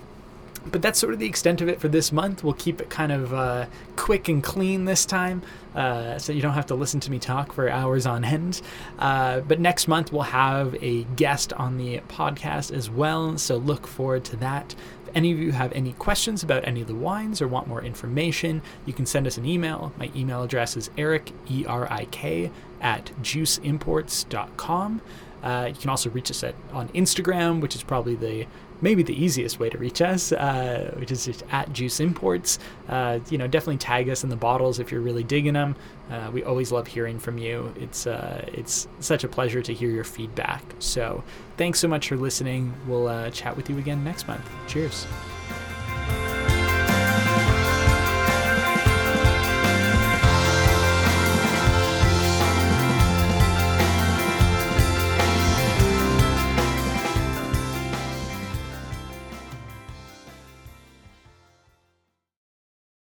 but 0.67 0.83
that's 0.83 0.99
sort 0.99 1.13
of 1.13 1.19
the 1.19 1.27
extent 1.27 1.61
of 1.61 1.69
it 1.69 1.81
for 1.81 1.89
this 1.89 2.13
month. 2.13 2.45
We'll 2.45 2.55
keep 2.55 2.81
it 2.81 2.91
kind 2.91 3.13
of 3.13 3.33
uh, 3.33 3.67
quick 3.97 4.29
and 4.29 4.43
clean 4.43 4.85
this 4.85 5.07
time, 5.07 5.43
uh, 5.75 6.19
so 6.19 6.33
you 6.33 6.43
don't 6.43 6.53
have 6.53 6.67
to 6.67 6.75
listen 6.75 7.01
to 7.01 7.11
me 7.11 7.19
talk 7.19 7.53
for 7.53 7.71
hours 7.71 8.07
on 8.07 8.25
end. 8.25 8.61
Uh, 8.99 9.41
but 9.41 9.59
next 9.59 9.89
month 9.89 10.13
we'll 10.13 10.23
have 10.23 10.77
a 10.83 11.05
guest 11.17 11.53
on 11.55 11.79
the 11.79 11.99
podcast 12.09 12.73
as 12.73 12.91
well, 12.91 13.39
so 13.39 13.57
look 13.57 13.87
forward 13.87 14.25
to 14.25 14.37
that. 14.37 14.75
Any 15.15 15.33
of 15.33 15.39
you 15.39 15.53
have 15.53 15.73
any 15.73 15.93
questions 15.95 16.43
about 16.43 16.67
any 16.67 16.81
of 16.81 16.87
the 16.87 16.95
wines 16.95 17.43
or 17.43 17.49
want 17.49 17.67
more 17.67 17.83
information, 17.83 18.63
you 18.87 18.93
can 18.93 19.07
send 19.07 19.27
us 19.27 19.37
an 19.37 19.47
email. 19.47 19.93
My 19.99 20.11
email 20.15 20.43
address 20.43 20.77
is 20.77 20.91
erik, 20.97 21.33
E 21.51 21.65
R 21.67 21.91
I 21.91 22.05
K, 22.07 22.51
at 22.81 23.07
juiceimports.com. 23.23 25.01
Uh, 25.43 25.67
you 25.69 25.81
can 25.81 25.91
also 25.91 26.11
reach 26.11 26.31
us 26.31 26.45
at 26.45 26.55
on 26.73 26.89
Instagram, 26.91 27.61
which 27.61 27.75
is 27.75 27.83
probably 27.83 28.15
the 28.15 28.47
maybe 28.81 29.03
the 29.03 29.15
easiest 29.25 29.59
way 29.59 29.69
to 29.69 29.79
reach 29.79 30.03
us, 30.03 30.33
uh, 30.33 30.95
which 30.99 31.11
is 31.11 31.25
just 31.25 31.45
at 31.51 31.73
Juice 31.73 32.01
Imports. 32.01 32.59
Uh, 32.89 33.21
you 33.31 33.39
know, 33.39 33.47
definitely 33.47 33.79
tag 33.79 34.09
us 34.09 34.25
in 34.25 34.31
the 34.31 34.37
bottles 34.37 34.79
if 34.79 34.91
you're 34.91 35.01
really 35.01 35.25
digging 35.25 35.55
them. 35.55 35.77
Uh, 36.11 36.31
we 36.33 36.43
always 36.43 36.73
love 36.73 36.87
hearing 36.87 37.19
from 37.19 37.39
you. 37.39 37.73
It's 37.79 38.07
uh, 38.07 38.45
it's 38.53 38.89
such 39.01 39.25
a 39.25 39.29
pleasure 39.29 39.63
to 39.63 39.73
hear 39.73 39.91
your 39.91 40.05
feedback. 40.05 40.63
So 40.79 41.23
thanks 41.57 41.79
so 41.79 41.89
much 41.89 42.09
for 42.09 42.17
listening. 42.17 42.75
We'll 42.87 43.09
uh, 43.09 43.31
chat 43.31 43.57
with 43.57 43.71
you 43.71 43.79
again 43.79 44.03
next 44.05 44.27
month. 44.27 44.49
Cheers. 44.67 45.07